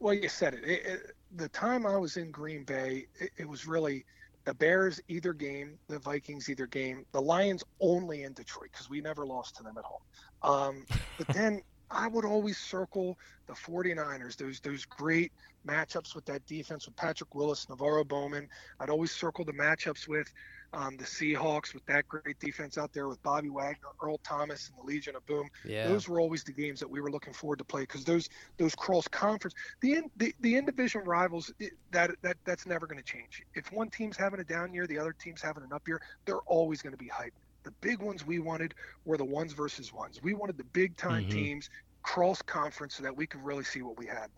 Well, 0.00 0.14
you 0.14 0.28
said 0.28 0.54
it. 0.54 0.64
it, 0.64 0.86
it 0.86 1.16
the 1.36 1.48
time 1.48 1.86
I 1.86 1.96
was 1.96 2.16
in 2.16 2.30
Green 2.30 2.64
Bay, 2.64 3.06
it, 3.18 3.30
it 3.38 3.48
was 3.48 3.66
really 3.66 4.04
the 4.44 4.54
Bears 4.54 5.00
either 5.08 5.32
game, 5.32 5.78
the 5.88 5.98
Vikings 5.98 6.48
either 6.48 6.66
game, 6.66 7.06
the 7.12 7.20
Lions 7.20 7.62
only 7.80 8.24
in 8.24 8.32
Detroit 8.32 8.70
because 8.72 8.90
we 8.90 9.00
never 9.00 9.24
lost 9.24 9.56
to 9.56 9.62
them 9.62 9.78
at 9.78 9.84
home. 9.84 10.02
Um, 10.42 10.86
but 11.16 11.28
then 11.28 11.62
I 11.92 12.08
would 12.08 12.24
always 12.24 12.58
circle 12.58 13.18
the 13.46 13.52
49ers, 13.52 14.36
those 14.36 14.60
those 14.60 14.84
great 14.84 15.32
matchups 15.66 16.14
with 16.14 16.24
that 16.26 16.44
defense 16.46 16.86
with 16.86 16.96
Patrick 16.96 17.34
Willis, 17.34 17.66
NaVorro 17.66 18.06
Bowman. 18.06 18.48
I'd 18.80 18.90
always 18.90 19.12
circle 19.12 19.44
the 19.44 19.52
matchups 19.52 20.08
with 20.08 20.32
um, 20.72 20.96
the 20.96 21.04
Seahawks 21.04 21.74
with 21.74 21.84
that 21.86 22.08
great 22.08 22.38
defense 22.40 22.78
out 22.78 22.92
there 22.92 23.08
with 23.08 23.22
Bobby 23.22 23.50
Wagner, 23.50 23.88
Earl 24.02 24.18
Thomas, 24.24 24.70
and 24.70 24.78
the 24.78 24.90
Legion 24.90 25.14
of 25.14 25.24
Boom. 25.26 25.48
Yeah. 25.64 25.88
Those 25.88 26.08
were 26.08 26.18
always 26.18 26.44
the 26.44 26.52
games 26.52 26.80
that 26.80 26.88
we 26.88 27.00
were 27.00 27.10
looking 27.10 27.34
forward 27.34 27.58
to 27.58 27.64
play 27.64 27.82
because 27.82 28.04
those 28.04 28.28
those 28.56 28.74
cross 28.74 29.06
conference 29.08 29.54
the 29.80 29.94
in, 29.94 30.10
the, 30.16 30.34
the 30.40 30.56
in 30.56 30.64
division 30.64 31.02
rivals 31.04 31.52
it, 31.58 31.72
that 31.90 32.10
that 32.22 32.36
that's 32.44 32.66
never 32.66 32.86
going 32.86 32.98
to 32.98 33.04
change. 33.04 33.42
If 33.54 33.70
one 33.72 33.90
team's 33.90 34.16
having 34.16 34.40
a 34.40 34.44
down 34.44 34.72
year, 34.72 34.86
the 34.86 34.98
other 34.98 35.12
team's 35.12 35.42
having 35.42 35.62
an 35.62 35.72
up 35.72 35.86
year, 35.86 36.00
they're 36.24 36.42
always 36.46 36.80
going 36.80 36.92
to 36.92 36.98
be 36.98 37.08
hyped. 37.08 37.32
The 37.64 37.70
big 37.80 38.00
ones 38.00 38.26
we 38.26 38.38
wanted 38.38 38.74
were 39.04 39.16
the 39.16 39.24
ones 39.24 39.52
versus 39.52 39.92
ones. 39.92 40.20
We 40.22 40.34
wanted 40.34 40.56
the 40.58 40.64
big 40.64 40.96
time 40.96 41.24
Mhm. 41.24 41.30
teams 41.30 41.70
cross 42.02 42.42
conference 42.42 42.94
so 42.96 43.02
that 43.04 43.16
we 43.16 43.26
could 43.26 43.44
really 43.44 43.64
see 43.64 43.82
what 43.82 43.96
we 43.96 44.06
had. 44.06 44.28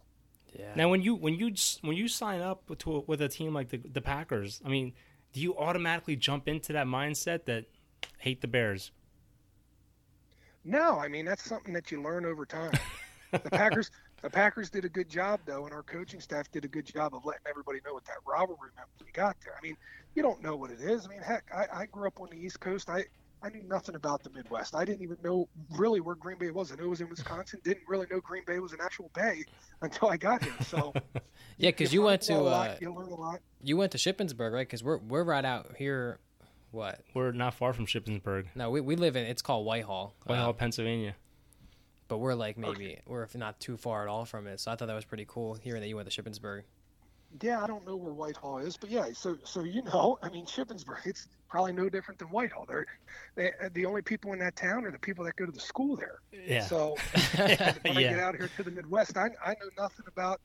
yeah. 0.58 0.74
Now, 0.76 0.88
when 0.90 1.00
you 1.02 1.14
when 1.14 1.34
you 1.34 1.54
when 1.82 1.96
you 1.96 2.06
sign 2.08 2.40
up 2.40 2.70
to 2.78 2.96
a, 2.96 3.00
with 3.00 3.20
a 3.22 3.28
team 3.28 3.54
like 3.54 3.70
the 3.70 3.78
the 3.78 4.02
Packers, 4.02 4.60
I 4.64 4.68
mean, 4.68 4.92
do 5.32 5.40
you 5.40 5.56
automatically 5.56 6.16
jump 6.16 6.46
into 6.48 6.72
that 6.74 6.86
mindset 6.86 7.46
that 7.46 7.64
hate 8.18 8.40
the 8.40 8.48
Bears? 8.48 8.92
No, 10.64 10.98
I 10.98 11.08
mean 11.08 11.24
that's 11.24 11.44
something 11.44 11.72
that 11.74 11.90
you 11.90 12.02
learn 12.02 12.24
over 12.24 12.46
time. 12.46 12.72
the 13.32 13.38
Packers, 13.38 13.90
the 14.24 14.30
Packers 14.30 14.70
did 14.70 14.84
a 14.84 14.88
good 14.88 15.08
job 15.08 15.40
though, 15.44 15.66
and 15.66 15.74
our 15.74 15.82
coaching 15.82 16.18
staff 16.20 16.50
did 16.50 16.64
a 16.64 16.68
good 16.68 16.86
job 16.86 17.14
of 17.14 17.24
letting 17.26 17.42
everybody 17.48 17.78
know 17.86 17.92
what 17.92 18.04
that 18.06 18.16
rivalry 18.26 18.70
meant 18.76 18.88
when 18.98 19.06
we 19.06 19.12
got 19.12 19.36
there. 19.44 19.54
I 19.56 19.62
mean, 19.62 19.76
you 20.14 20.22
don't 20.22 20.42
know 20.42 20.56
what 20.56 20.70
it 20.70 20.80
is. 20.80 21.04
I 21.04 21.08
mean, 21.10 21.20
heck, 21.20 21.44
I, 21.54 21.82
I 21.82 21.86
grew 21.86 22.06
up 22.06 22.18
on 22.20 22.28
the 22.30 22.36
East 22.38 22.58
Coast. 22.58 22.88
I 22.88 23.04
I 23.42 23.50
knew 23.50 23.62
nothing 23.68 23.94
about 23.94 24.22
the 24.22 24.30
Midwest. 24.30 24.74
I 24.74 24.86
didn't 24.86 25.02
even 25.02 25.18
know 25.22 25.46
really 25.76 26.00
where 26.00 26.14
Green 26.14 26.38
Bay 26.38 26.50
was. 26.50 26.72
I 26.72 26.76
knew 26.76 26.84
it 26.86 26.88
was 26.88 27.02
in 27.02 27.10
Wisconsin. 27.10 27.60
Didn't 27.62 27.86
really 27.86 28.06
know 28.10 28.18
Green 28.20 28.42
Bay 28.46 28.58
was 28.58 28.72
an 28.72 28.78
actual 28.82 29.10
bay 29.14 29.44
until 29.82 30.08
I 30.08 30.16
got 30.16 30.42
here. 30.42 30.54
So 30.62 30.94
yeah, 31.58 31.68
because 31.68 31.92
you 31.92 32.00
find 32.00 32.06
went 32.06 32.22
to 32.22 32.34
a 32.34 32.40
lot, 32.40 32.70
uh, 32.70 32.74
you 32.80 32.94
learn 32.94 33.10
a 33.10 33.14
lot. 33.14 33.40
you 33.62 33.76
went 33.76 33.92
to 33.92 33.98
Shippensburg, 33.98 34.52
right? 34.52 34.66
Because 34.66 34.82
we're 34.82 34.96
we're 34.96 35.24
right 35.24 35.44
out 35.44 35.76
here. 35.76 36.18
What? 36.70 37.02
We're 37.14 37.30
not 37.32 37.54
far 37.54 37.72
from 37.72 37.86
Shippensburg, 37.86 38.46
No, 38.56 38.68
we, 38.70 38.80
we 38.80 38.96
live 38.96 39.14
in 39.14 39.24
it's 39.26 39.42
called 39.42 39.64
Whitehall. 39.64 40.12
Whitehall, 40.24 40.50
Uh, 40.50 40.52
Pennsylvania. 40.54 41.14
But 42.14 42.18
we're 42.18 42.34
like 42.34 42.56
maybe 42.56 43.00
we're 43.08 43.26
not 43.34 43.58
too 43.58 43.76
far 43.76 44.02
at 44.02 44.08
all 44.08 44.24
from 44.24 44.46
it. 44.46 44.60
So 44.60 44.70
I 44.70 44.76
thought 44.76 44.86
that 44.86 44.94
was 44.94 45.04
pretty 45.04 45.24
cool 45.26 45.54
hearing 45.54 45.80
that 45.80 45.88
you 45.88 45.96
went 45.96 46.08
to 46.08 46.22
Shippensburg. 46.22 46.62
Yeah, 47.42 47.60
I 47.60 47.66
don't 47.66 47.84
know 47.84 47.96
where 47.96 48.12
Whitehall 48.12 48.58
is, 48.58 48.76
but 48.76 48.88
yeah, 48.88 49.06
so 49.12 49.36
so 49.42 49.64
you 49.64 49.82
know, 49.82 50.16
I 50.22 50.28
mean, 50.28 50.46
Shippensburg, 50.46 51.04
it's 51.06 51.26
probably 51.48 51.72
no 51.72 51.88
different 51.88 52.20
than 52.20 52.28
Whitehall. 52.28 52.66
They're 52.68 52.86
they, 53.34 53.50
the 53.72 53.84
only 53.84 54.00
people 54.00 54.32
in 54.32 54.38
that 54.38 54.54
town 54.54 54.84
are 54.84 54.92
the 54.92 54.98
people 55.00 55.24
that 55.24 55.34
go 55.34 55.44
to 55.44 55.50
the 55.50 55.58
school 55.58 55.96
there. 55.96 56.20
Yeah. 56.30 56.60
So 56.62 56.94
when 57.34 57.96
I 57.96 58.02
get 58.02 58.20
out 58.20 58.36
here 58.36 58.48
to 58.58 58.62
the 58.62 58.70
Midwest, 58.70 59.16
I, 59.16 59.30
I 59.44 59.54
know 59.54 59.70
nothing 59.76 60.04
about 60.06 60.40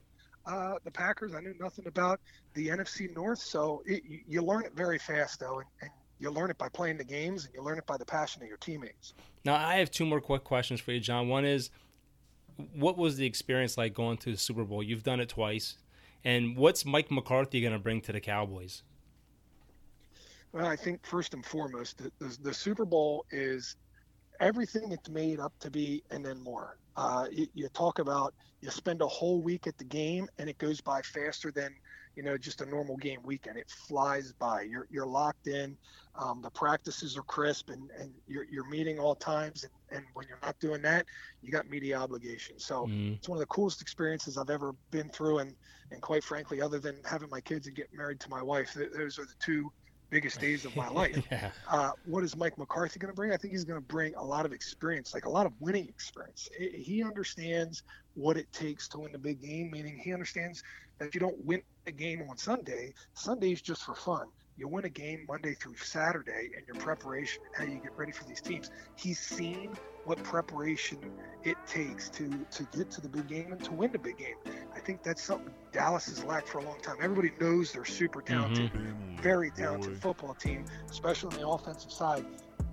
uh, 0.47 0.79
the 0.83 0.89
Packers. 0.89 1.35
I 1.35 1.41
knew 1.41 1.53
nothing 1.59 1.85
about 1.85 2.19
the 2.55 2.69
NFC 2.69 3.15
North. 3.15 3.37
So 3.37 3.83
it, 3.85 4.01
you, 4.07 4.21
you 4.27 4.41
learn 4.41 4.65
it 4.65 4.73
very 4.75 4.97
fast, 4.97 5.39
though, 5.39 5.59
and, 5.59 5.67
and 5.83 5.91
you 6.19 6.29
learn 6.29 6.49
it 6.49 6.57
by 6.57 6.69
playing 6.69 6.97
the 6.97 7.03
games, 7.03 7.45
and 7.45 7.53
you 7.53 7.61
learn 7.61 7.77
it 7.77 7.87
by 7.87 7.97
the 7.97 8.05
passion 8.05 8.41
of 8.43 8.47
your 8.47 8.57
teammates. 8.57 9.13
Now, 9.45 9.55
I 9.55 9.75
have 9.75 9.89
two 9.89 10.05
more 10.05 10.21
quick 10.21 10.43
questions 10.43 10.79
for 10.79 10.91
you, 10.91 10.99
John. 10.99 11.29
One 11.29 11.45
is, 11.45 11.69
what 12.75 12.97
was 12.97 13.15
the 13.15 13.25
experience 13.25 13.77
like 13.77 13.93
going 13.93 14.17
to 14.17 14.31
the 14.31 14.37
Super 14.37 14.65
Bowl? 14.65 14.83
You've 14.83 15.03
done 15.03 15.19
it 15.19 15.29
twice, 15.29 15.77
and 16.23 16.57
what's 16.57 16.85
Mike 16.85 17.09
McCarthy 17.09 17.61
going 17.61 17.73
to 17.73 17.79
bring 17.79 18.01
to 18.01 18.11
the 18.11 18.19
Cowboys? 18.19 18.83
Well, 20.51 20.65
I 20.65 20.75
think 20.75 21.05
first 21.05 21.33
and 21.33 21.45
foremost, 21.45 21.99
the, 21.99 22.11
the, 22.19 22.37
the 22.41 22.53
Super 22.53 22.85
Bowl 22.85 23.25
is 23.31 23.75
everything 24.39 24.91
it's 24.91 25.09
made 25.09 25.39
up 25.39 25.53
to 25.59 25.71
be, 25.71 26.03
and 26.11 26.25
then 26.25 26.41
more. 26.41 26.77
Uh, 26.97 27.27
you, 27.31 27.47
you 27.53 27.69
talk 27.69 27.99
about 27.99 28.33
you 28.61 28.69
spend 28.69 29.01
a 29.01 29.07
whole 29.07 29.41
week 29.41 29.67
at 29.67 29.77
the 29.77 29.85
game, 29.85 30.27
and 30.37 30.49
it 30.49 30.57
goes 30.57 30.81
by 30.81 31.01
faster 31.01 31.51
than 31.51 31.73
you 32.19 32.27
know 32.31 32.41
just 32.49 32.67
a 32.67 32.69
normal 32.77 32.99
game 33.07 33.23
weekend. 33.31 33.63
It 33.65 33.71
flies 33.87 34.33
by. 34.39 34.63
You're 34.71 34.87
you're 34.95 35.19
locked 35.21 35.47
in. 35.47 35.77
Um, 36.21 36.41
the 36.41 36.51
practices 36.51 37.17
are 37.17 37.23
crisp, 37.23 37.69
and, 37.69 37.91
and 37.99 38.21
you're 38.27 38.45
you're 38.51 38.69
meeting 38.69 38.99
all 38.99 39.15
times. 39.15 39.65
And, 39.65 39.99
and 39.99 40.05
when 40.15 40.27
you're 40.29 40.43
not 40.43 40.59
doing 40.59 40.81
that, 40.83 41.07
you 41.41 41.51
got 41.51 41.67
media 41.69 41.97
obligations. 41.99 42.65
So 42.65 42.91
Mhm. 42.91 43.19
it's 43.19 43.29
one 43.29 43.37
of 43.37 43.41
the 43.41 43.47
coolest 43.47 43.81
experiences 43.81 44.37
I've 44.37 44.49
ever 44.51 44.73
been 44.91 45.09
through, 45.11 45.39
and 45.39 45.55
and 45.91 46.01
quite 46.01 46.23
frankly, 46.23 46.61
other 46.61 46.79
than 46.79 47.03
having 47.05 47.29
my 47.31 47.41
kids 47.41 47.67
and 47.67 47.75
getting 47.75 47.97
married 47.97 48.19
to 48.21 48.29
my 48.29 48.43
wife, 48.43 48.73
th- 48.73 48.91
those 48.95 49.19
are 49.19 49.25
the 49.25 49.35
two 49.45 49.71
biggest 50.11 50.39
days 50.41 50.65
of 50.65 50.75
my 50.75 50.89
life. 50.89 51.27
yeah. 51.31 51.51
Uh, 51.71 51.91
what 52.05 52.23
is 52.23 52.35
Mike 52.35 52.57
McCarthy 52.57 52.99
going 52.99 53.11
to 53.11 53.15
bring? 53.15 53.31
I 53.31 53.37
think 53.37 53.53
he's 53.53 53.65
going 53.65 53.79
to 53.81 53.87
bring 53.87 54.15
a 54.15 54.23
lot 54.23 54.45
of 54.45 54.53
experience, 54.53 55.13
like 55.13 55.25
a 55.25 55.29
lot 55.29 55.45
of 55.47 55.53
winning 55.59 55.87
experience. 55.87 56.47
I- 56.59 56.77
He 56.77 57.03
understands 57.03 57.83
what 58.15 58.37
it 58.37 58.51
takes 58.51 58.87
to 58.89 58.99
win 58.99 59.11
the 59.13 59.19
big 59.19 59.41
game, 59.41 59.71
meaning 59.71 59.97
he 60.03 60.13
understands 60.13 60.61
that 60.99 61.13
you 61.13 61.19
don't 61.19 61.43
win 61.45 61.61
a 61.87 61.91
game 61.91 62.23
on 62.29 62.37
Sunday. 62.37 62.93
Sunday's 63.13 63.61
just 63.61 63.83
for 63.83 63.95
fun. 63.95 64.27
You 64.57 64.67
win 64.67 64.83
a 64.83 64.89
game 64.89 65.25
Monday 65.25 65.53
through 65.53 65.77
Saturday 65.77 66.49
and 66.55 66.67
your 66.67 66.75
preparation 66.75 67.41
how 67.57 67.63
you 67.63 67.79
get 67.81 67.97
ready 67.97 68.11
for 68.11 68.25
these 68.25 68.41
teams. 68.41 68.71
He's 68.97 69.17
seen 69.17 69.71
what 70.03 70.21
preparation 70.21 70.99
it 71.45 71.55
takes 71.65 72.09
to 72.09 72.29
to 72.51 72.63
get 72.77 72.91
to 72.91 73.01
the 73.01 73.07
big 73.07 73.27
game 73.27 73.53
and 73.53 73.63
to 73.63 73.71
win 73.71 73.93
the 73.93 73.99
big 73.99 74.17
game. 74.17 74.35
I 74.75 74.79
think 74.79 75.01
that's 75.01 75.23
something 75.23 75.53
Dallas 75.71 76.07
has 76.07 76.25
lacked 76.25 76.49
for 76.49 76.57
a 76.57 76.65
long 76.65 76.81
time. 76.81 76.97
Everybody 77.01 77.31
knows 77.39 77.71
they're 77.71 77.85
super 77.85 78.21
mm-hmm. 78.21 78.33
talented 78.33 78.71
Finley, 78.71 79.21
very 79.21 79.49
talented 79.51 79.93
boy. 79.93 80.09
football 80.09 80.33
team, 80.33 80.65
especially 80.89 81.35
on 81.35 81.41
the 81.41 81.47
offensive 81.47 81.91
side. 81.91 82.25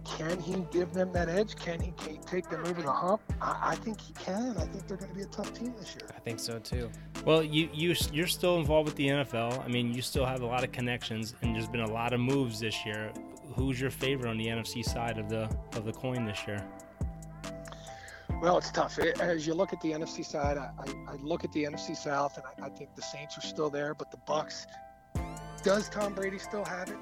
Can 0.07 0.41
he 0.41 0.65
give 0.71 0.93
them 0.93 1.13
that 1.13 1.29
edge? 1.29 1.57
Can 1.57 1.81
he 1.81 1.93
take 2.27 2.49
them 2.49 2.65
over 2.67 2.81
the 2.81 2.93
hump? 2.93 3.21
I, 3.41 3.71
I 3.73 3.75
think 3.77 4.01
he 4.01 4.13
can. 4.13 4.57
I 4.57 4.65
think 4.65 4.87
they're 4.87 4.97
going 4.97 5.11
to 5.11 5.17
be 5.17 5.23
a 5.23 5.27
tough 5.27 5.53
team 5.53 5.75
this 5.79 5.95
year. 5.95 6.09
I 6.15 6.21
think 6.21 6.39
so 6.39 6.59
too. 6.59 6.91
Well, 7.25 7.43
you 7.43 7.69
you 7.73 7.95
you're 8.13 8.27
still 8.29 8.59
involved 8.59 8.87
with 8.87 8.97
the 8.97 9.09
NFL. 9.09 9.65
I 9.65 9.69
mean, 9.69 9.93
you 9.93 10.03
still 10.03 10.25
have 10.25 10.43
a 10.43 10.47
lot 10.47 10.63
of 10.63 10.73
connections, 10.73 11.35
and 11.43 11.55
there's 11.55 11.69
been 11.69 11.81
a 11.81 11.91
lot 11.91 12.13
of 12.13 12.21
moves 12.21 12.61
this 12.61 12.87
year. 12.87 13.13
Who's 13.57 13.81
your 13.81 13.91
favorite 13.91 14.31
on 14.31 14.39
the 14.39 14.47
NFC 14.47 14.85
side 14.85 15.19
of 15.19 15.29
the 15.29 15.51
of 15.75 15.85
the 15.85 15.93
coin 15.93 16.25
this 16.25 16.47
year? 16.47 16.65
Well, 18.41 18.59
it's 18.59 18.71
tough. 18.71 18.99
As 18.99 19.47
you 19.47 19.55
look 19.55 19.73
at 19.73 19.81
the 19.81 19.93
NFC 19.93 20.25
side, 20.25 20.59
I, 20.59 20.71
I, 20.79 21.13
I 21.13 21.17
look 21.17 21.43
at 21.43 21.53
the 21.53 21.65
NFC 21.65 21.97
South, 21.97 22.37
and 22.37 22.45
I, 22.47 22.67
I 22.67 22.69
think 22.69 22.95
the 22.95 23.03
Saints 23.03 23.39
are 23.39 23.43
still 23.43 23.71
there, 23.71 23.95
but 23.95 24.11
the 24.11 24.19
Bucs. 24.29 24.67
Does 25.63 25.89
Tom 25.89 26.15
Brady 26.15 26.39
still 26.39 26.65
have 26.65 26.91
it? 26.91 26.99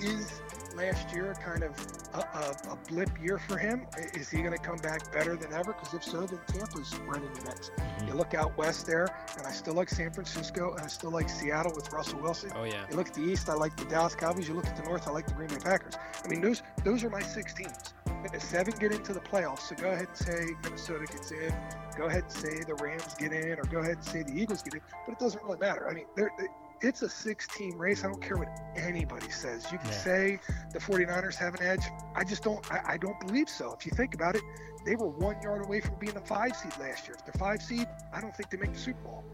Is 0.00 0.40
last 0.76 1.12
year 1.12 1.34
kind 1.44 1.62
of 1.62 1.72
a, 2.14 2.18
a, 2.18 2.72
a 2.72 2.78
blip 2.88 3.10
year 3.22 3.38
for 3.38 3.56
him? 3.58 3.86
Is 4.14 4.30
he 4.30 4.38
going 4.38 4.52
to 4.52 4.58
come 4.58 4.76
back 4.76 5.12
better 5.12 5.36
than 5.36 5.52
ever? 5.52 5.72
Because 5.72 5.94
if 5.94 6.04
so, 6.04 6.26
then 6.26 6.38
Tampa's 6.46 6.94
right 7.06 7.22
in 7.22 7.32
the 7.34 7.42
mix. 7.44 7.70
Mm-hmm. 7.70 8.08
You 8.08 8.14
look 8.14 8.34
out 8.34 8.56
west 8.56 8.86
there, 8.86 9.08
and 9.36 9.46
I 9.46 9.50
still 9.50 9.74
like 9.74 9.88
San 9.88 10.12
Francisco, 10.12 10.72
and 10.72 10.80
I 10.80 10.88
still 10.88 11.10
like 11.10 11.28
Seattle 11.28 11.72
with 11.74 11.92
Russell 11.92 12.20
Wilson. 12.20 12.50
Oh 12.54 12.64
yeah. 12.64 12.84
You 12.90 12.96
look 12.96 13.08
at 13.08 13.14
the 13.14 13.22
East, 13.22 13.48
I 13.48 13.54
like 13.54 13.76
the 13.76 13.84
Dallas 13.84 14.14
Cowboys. 14.14 14.48
You 14.48 14.54
look 14.54 14.66
at 14.66 14.76
the 14.76 14.82
North, 14.82 15.06
I 15.08 15.10
like 15.10 15.26
the 15.26 15.34
Green 15.34 15.48
Bay 15.48 15.58
Packers. 15.62 15.94
I 16.24 16.28
mean, 16.28 16.40
those 16.40 16.62
those 16.84 17.04
are 17.04 17.10
my 17.10 17.22
six 17.22 17.54
teams. 17.54 17.94
If 18.22 18.42
seven 18.42 18.74
get 18.78 18.92
into 18.92 19.14
the 19.14 19.20
playoffs, 19.20 19.60
so 19.60 19.74
go 19.76 19.90
ahead 19.90 20.08
and 20.08 20.16
say 20.16 20.46
Minnesota 20.62 21.06
gets 21.06 21.30
in. 21.30 21.54
Go 21.96 22.04
ahead 22.04 22.24
and 22.24 22.32
say 22.32 22.62
the 22.66 22.74
Rams 22.74 23.14
get 23.14 23.32
in, 23.32 23.58
or 23.58 23.64
go 23.64 23.78
ahead 23.78 23.96
and 23.96 24.04
say 24.04 24.22
the 24.22 24.32
Eagles 24.32 24.62
get 24.62 24.74
in. 24.74 24.80
But 25.06 25.12
it 25.12 25.18
doesn't 25.18 25.42
really 25.42 25.58
matter. 25.58 25.88
I 25.88 25.94
mean, 25.94 26.04
they're, 26.16 26.30
they 26.38 26.46
it's 26.82 27.02
a 27.02 27.08
six-team 27.08 27.76
race. 27.78 28.04
I 28.04 28.08
don't 28.08 28.22
care 28.22 28.36
what 28.36 28.48
anybody 28.76 29.30
says. 29.30 29.70
You 29.70 29.78
can 29.78 29.88
Yeah. 29.88 29.94
say 29.94 30.40
the 30.72 30.78
49ers 30.78 31.34
have 31.36 31.54
an 31.54 31.62
edge. 31.62 31.82
I 32.14 32.24
just 32.24 32.42
don't. 32.42 32.64
I, 32.72 32.94
I 32.94 32.96
don't 32.96 33.18
believe 33.26 33.48
so. 33.48 33.74
If 33.78 33.84
you 33.86 33.92
think 33.94 34.14
about 34.14 34.34
it, 34.36 34.42
they 34.86 34.96
were 34.96 35.08
one 35.08 35.40
yard 35.42 35.64
away 35.64 35.80
from 35.80 35.96
being 35.98 36.16
a 36.16 36.20
five 36.20 36.56
seed 36.56 36.72
last 36.78 37.06
year. 37.06 37.16
If 37.18 37.24
they're 37.26 37.38
five 37.38 37.62
seed, 37.62 37.86
I 38.14 38.20
don't 38.20 38.34
think 38.34 38.50
they 38.50 38.56
make 38.56 38.72
the 38.72 38.78
Super 38.78 39.02
Bowl. 39.02 39.24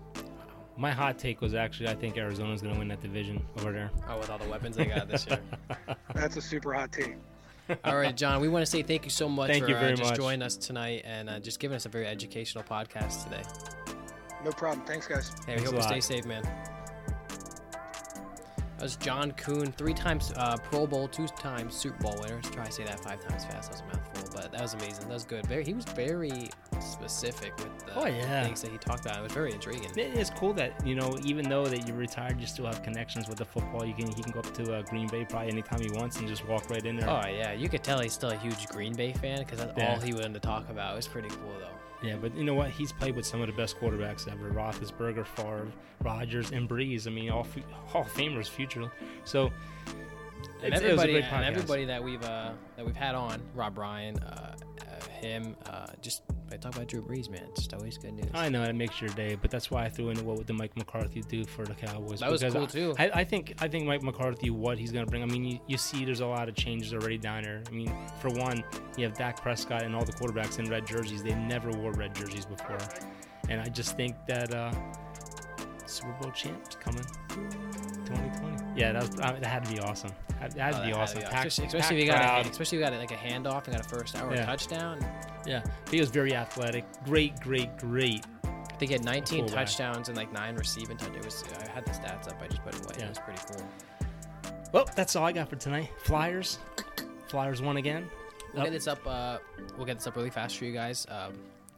My 0.76 0.90
hot 0.90 1.18
take 1.18 1.40
was 1.40 1.54
actually 1.54 1.88
I 1.88 1.94
think 1.94 2.18
Arizona's 2.18 2.60
going 2.60 2.74
to 2.74 2.78
win 2.78 2.88
that 2.88 3.00
division 3.00 3.42
over 3.60 3.72
there. 3.72 3.90
Oh, 4.08 4.18
with 4.18 4.28
all 4.28 4.38
the 4.38 4.48
weapons 4.48 4.76
they 4.76 4.84
got 4.86 5.08
this 5.08 5.26
year. 5.26 5.40
That's 6.14 6.36
a 6.36 6.42
super 6.42 6.74
hot 6.74 6.92
take. 6.92 7.16
All 7.84 7.96
right, 7.96 8.14
John. 8.16 8.40
We 8.40 8.48
want 8.48 8.62
to 8.64 8.70
say 8.70 8.82
thank 8.82 9.04
you 9.04 9.10
so 9.10 9.28
much 9.28 9.50
Thank 9.50 9.64
for 9.64 9.70
you 9.70 9.76
very 9.76 9.92
uh, 9.94 9.96
just 9.96 10.10
much. 10.10 10.16
joining 10.18 10.42
us 10.42 10.56
tonight 10.56 11.02
and 11.04 11.30
uh, 11.30 11.40
just 11.40 11.58
giving 11.60 11.74
us 11.76 11.86
a 11.86 11.88
very 11.88 12.06
educational 12.06 12.62
podcast 12.62 13.24
today. 13.24 13.42
No 14.44 14.50
problem. 14.50 14.86
Thanks, 14.86 15.06
guys. 15.06 15.32
Hey, 15.46 15.56
we 15.56 15.62
hope 15.62 15.74
you 15.74 15.82
stay 15.82 16.00
safe, 16.00 16.26
man. 16.26 16.46
That 18.76 18.82
was 18.82 18.96
John 18.96 19.32
Kuhn, 19.32 19.72
three 19.72 19.94
times 19.94 20.32
uh, 20.36 20.56
Pro 20.58 20.86
Bowl, 20.86 21.08
two 21.08 21.26
times 21.28 21.74
Super 21.74 21.96
Bowl 22.02 22.14
winner. 22.20 22.34
Let's 22.36 22.50
try 22.50 22.66
to 22.66 22.72
say 22.72 22.84
that 22.84 23.00
five 23.00 23.20
times 23.26 23.44
fast. 23.46 23.70
That 23.72 23.72
was 23.72 23.80
a 23.80 23.96
mouthful, 23.96 24.30
but 24.34 24.52
that 24.52 24.60
was 24.60 24.74
amazing. 24.74 25.08
That 25.08 25.14
was 25.14 25.24
good. 25.24 25.46
Very, 25.46 25.64
he 25.64 25.72
was 25.72 25.86
very 25.86 26.50
specific 26.80 27.56
with 27.56 27.78
the 27.86 27.98
Oh, 27.98 28.06
yeah. 28.06 28.44
things 28.44 28.60
that 28.60 28.70
he 28.70 28.76
talked 28.78 29.06
about. 29.06 29.18
It 29.18 29.22
was 29.22 29.32
very 29.32 29.52
intriguing. 29.52 29.88
It's 29.96 30.28
cool 30.30 30.52
that 30.54 30.86
you 30.86 30.94
know, 30.94 31.16
even 31.24 31.48
though 31.48 31.64
that 31.66 31.88
you're 31.88 31.96
retired, 31.96 32.38
you 32.38 32.46
still 32.46 32.66
have 32.66 32.82
connections 32.82 33.28
with 33.28 33.38
the 33.38 33.44
football. 33.46 33.84
You 33.84 33.94
can 33.94 34.08
he 34.12 34.22
can 34.22 34.32
go 34.32 34.40
up 34.40 34.52
to 34.54 34.74
uh, 34.74 34.82
Green 34.82 35.06
Bay 35.08 35.24
probably 35.24 35.48
anytime 35.52 35.80
he 35.80 35.90
wants 35.92 36.18
and 36.18 36.28
just 36.28 36.46
walk 36.46 36.68
right 36.68 36.84
in 36.84 36.96
there. 36.96 37.08
Oh 37.08 37.26
yeah, 37.26 37.52
you 37.52 37.68
could 37.70 37.82
tell 37.82 38.00
he's 38.00 38.12
still 38.12 38.30
a 38.30 38.36
huge 38.36 38.66
Green 38.68 38.92
Bay 38.94 39.12
fan 39.14 39.38
because 39.38 39.58
that's 39.58 39.72
Yeah. 39.78 39.94
all 39.94 40.00
he 40.00 40.12
wanted 40.12 40.34
to 40.34 40.40
talk 40.40 40.68
about. 40.68 40.92
It 40.92 40.96
was 40.96 41.08
pretty 41.08 41.28
cool 41.30 41.54
though. 41.58 41.75
Yeah, 42.02 42.16
but 42.16 42.36
you 42.36 42.44
know 42.44 42.54
what? 42.54 42.70
He's 42.70 42.92
played 42.92 43.16
with 43.16 43.24
some 43.26 43.40
of 43.40 43.46
the 43.46 43.52
best 43.54 43.78
quarterbacks 43.78 44.30
ever: 44.30 44.50
Roethlisberger, 44.50 45.26
Favre, 45.26 45.68
Rodgers, 46.02 46.50
and 46.50 46.68
Brees. 46.68 47.06
I 47.06 47.10
mean, 47.10 47.30
all 47.30 47.46
Hall 47.86 48.02
of 48.02 48.12
Famers 48.12 48.48
future. 48.48 48.90
So, 49.24 49.50
And 50.62 50.74
it's- 50.74 50.80
it 50.82 50.92
was 50.92 51.00
a 51.04 51.08
everybody, 51.08 51.14
and 51.22 51.44
everybody 51.44 51.84
that 51.86 52.02
we've 52.04 52.22
uh, 52.22 52.52
that 52.76 52.84
we've 52.84 52.96
had 52.96 53.14
on, 53.14 53.40
Rob 53.54 53.78
Ryan, 53.78 54.18
uh, 54.18 54.56
uh, 54.82 55.06
him, 55.20 55.56
uh, 55.66 55.86
just 56.02 56.22
I 56.52 56.56
talk 56.56 56.76
about 56.76 56.86
Drew 56.86 57.02
Brees, 57.02 57.28
man. 57.28 57.42
Just 57.56 57.74
always 57.74 57.98
good 57.98 58.14
news. 58.14 58.26
I 58.32 58.48
know 58.48 58.62
it 58.62 58.74
makes 58.74 59.00
your 59.00 59.10
day, 59.10 59.36
but 59.40 59.50
that's 59.50 59.70
why 59.70 59.84
I 59.84 59.88
threw 59.88 60.10
in 60.10 60.24
what 60.24 60.38
would 60.38 60.46
the 60.46 60.52
Mike 60.52 60.76
McCarthy 60.76 61.20
do 61.22 61.44
for 61.44 61.64
the 61.64 61.74
Cowboys. 61.74 62.20
That 62.20 62.30
was 62.30 62.42
cool, 62.42 62.62
I- 62.62 62.66
too. 62.66 62.94
I, 62.98 63.10
I 63.14 63.24
think 63.24 63.54
I 63.60 63.66
think 63.68 63.84
Mike 63.86 64.02
McCarthy, 64.02 64.50
what 64.50 64.78
he's 64.78 64.92
gonna 64.92 65.06
bring. 65.06 65.22
I 65.22 65.26
mean, 65.26 65.44
you, 65.44 65.58
you 65.66 65.76
see, 65.76 66.04
there's 66.04 66.20
a 66.20 66.26
lot 66.26 66.48
of 66.48 66.54
changes 66.54 66.94
already 66.94 67.18
down 67.18 67.42
there. 67.42 67.62
I 67.66 67.70
mean, 67.72 67.92
for 68.20 68.28
one, 68.30 68.62
you 68.96 69.04
have 69.04 69.14
Dak 69.18 69.42
Prescott 69.42 69.82
and 69.82 69.94
all 69.96 70.04
the 70.04 70.12
quarterbacks 70.12 70.58
in 70.60 70.70
red 70.70 70.86
jerseys. 70.86 71.22
They 71.22 71.34
never 71.34 71.70
wore 71.70 71.92
red 71.92 72.14
jerseys 72.14 72.46
before, 72.46 72.78
and 73.48 73.60
I 73.60 73.66
just 73.66 73.96
think 73.96 74.14
that 74.28 74.54
uh, 74.54 74.72
Super 75.86 76.12
Bowl 76.20 76.30
champs 76.30 76.76
coming 76.76 77.02
2020. 77.30 78.80
Yeah, 78.80 78.92
that, 78.92 79.02
was, 79.02 79.20
uh, 79.20 79.32
that 79.32 79.46
had 79.46 79.64
to 79.64 79.72
be 79.72 79.80
awesome. 79.80 80.10
That, 80.40 80.54
that 80.54 80.60
had 80.60 80.74
Oh, 80.74 80.80
to 80.82 80.86
be 80.86 80.92
awesome. 80.92 81.22
Pack- 81.22 81.46
Especially, 81.46 81.66
especially 81.66 81.96
if 81.98 82.04
you 82.06 82.10
got 82.12 82.46
a, 82.46 82.48
especially 82.50 82.78
if 82.78 82.84
you 82.84 82.90
got 82.90 82.98
like 82.98 83.10
a 83.10 83.14
handoff 83.14 83.64
and 83.66 83.76
got 83.76 83.84
a 83.86 83.88
first 83.88 84.14
a 84.14 84.18
Yeah. 84.32 84.44
touchdown. 84.46 84.98
Yeah, 85.46 85.62
he 85.90 86.00
was 86.00 86.10
very 86.10 86.34
athletic. 86.34 86.84
Great, 87.04 87.38
great, 87.40 87.76
great. 87.78 88.24
I 88.44 88.78
think 88.78 88.90
he 88.90 88.92
had 88.94 89.04
19 89.04 89.46
Fullback. 89.46 89.66
touchdowns 89.66 90.08
and 90.08 90.16
like 90.16 90.32
nine 90.32 90.54
receiving 90.56 90.96
touchdowns. 90.96 91.44
I 91.66 91.70
had 91.70 91.84
the 91.86 91.92
stats 91.92 92.28
up. 92.28 92.40
I 92.42 92.48
just 92.48 92.62
put 92.64 92.74
it 92.74 92.84
away. 92.84 92.94
Yeah. 92.98 93.04
It 93.06 93.08
was 93.10 93.18
pretty 93.20 93.40
cool. 93.48 93.68
Well, 94.72 94.88
that's 94.94 95.16
all 95.16 95.24
I 95.24 95.32
got 95.32 95.48
for 95.48 95.56
tonight. 95.56 95.88
Flyers, 96.02 96.58
Flyers 97.28 97.62
won 97.62 97.76
again. 97.78 98.08
We'll 98.52 98.62
Up. 98.62 98.66
get 98.66 98.72
this 98.72 98.86
up. 98.86 99.06
Uh, 99.06 99.38
we'll 99.76 99.86
get 99.86 99.96
this 99.98 100.06
up 100.06 100.16
really 100.16 100.30
fast 100.30 100.58
for 100.58 100.64
you 100.64 100.72
guys. 100.72 101.06
Um, 101.08 101.34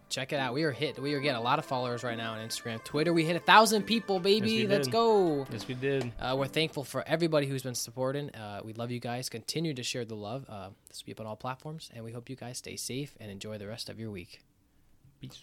check 0.08 0.32
it 0.32 0.36
out. 0.38 0.54
We 0.54 0.64
are 0.64 0.72
hit. 0.72 0.98
We 0.98 1.14
are 1.14 1.20
getting 1.20 1.36
a 1.38 1.42
lot 1.42 1.58
of 1.58 1.64
followers 1.64 2.02
right 2.02 2.16
now 2.16 2.32
on 2.34 2.46
Instagram, 2.46 2.82
Twitter. 2.84 3.12
We 3.12 3.24
hit 3.24 3.36
a 3.36 3.40
thousand 3.40 3.82
people, 3.84 4.20
baby. 4.20 4.50
Yes, 4.50 4.70
Let's 4.70 4.86
did. 4.86 4.92
go. 4.92 5.46
Yes, 5.52 5.68
we 5.68 5.74
did. 5.74 6.12
Uh, 6.18 6.36
we're 6.38 6.46
thankful 6.46 6.84
for 6.84 7.06
everybody 7.06 7.46
who's 7.46 7.62
been 7.62 7.74
supporting. 7.74 8.30
Uh, 8.34 8.60
we 8.64 8.72
love 8.72 8.90
you 8.90 9.00
guys. 9.00 9.28
Continue 9.28 9.74
to 9.74 9.82
share 9.82 10.04
the 10.04 10.16
love. 10.16 10.46
Uh, 10.48 10.70
this 10.88 11.02
will 11.02 11.06
be 11.06 11.12
up 11.12 11.20
on 11.20 11.26
all 11.26 11.36
platforms, 11.36 11.90
and 11.94 12.04
we 12.04 12.12
hope 12.12 12.28
you 12.30 12.36
guys 12.36 12.58
stay 12.58 12.76
safe 12.76 13.14
and 13.20 13.30
enjoy 13.30 13.58
the 13.58 13.66
rest 13.66 13.88
of 13.88 13.98
your 14.00 14.10
week. 14.10 14.40
Peace. 15.20 15.40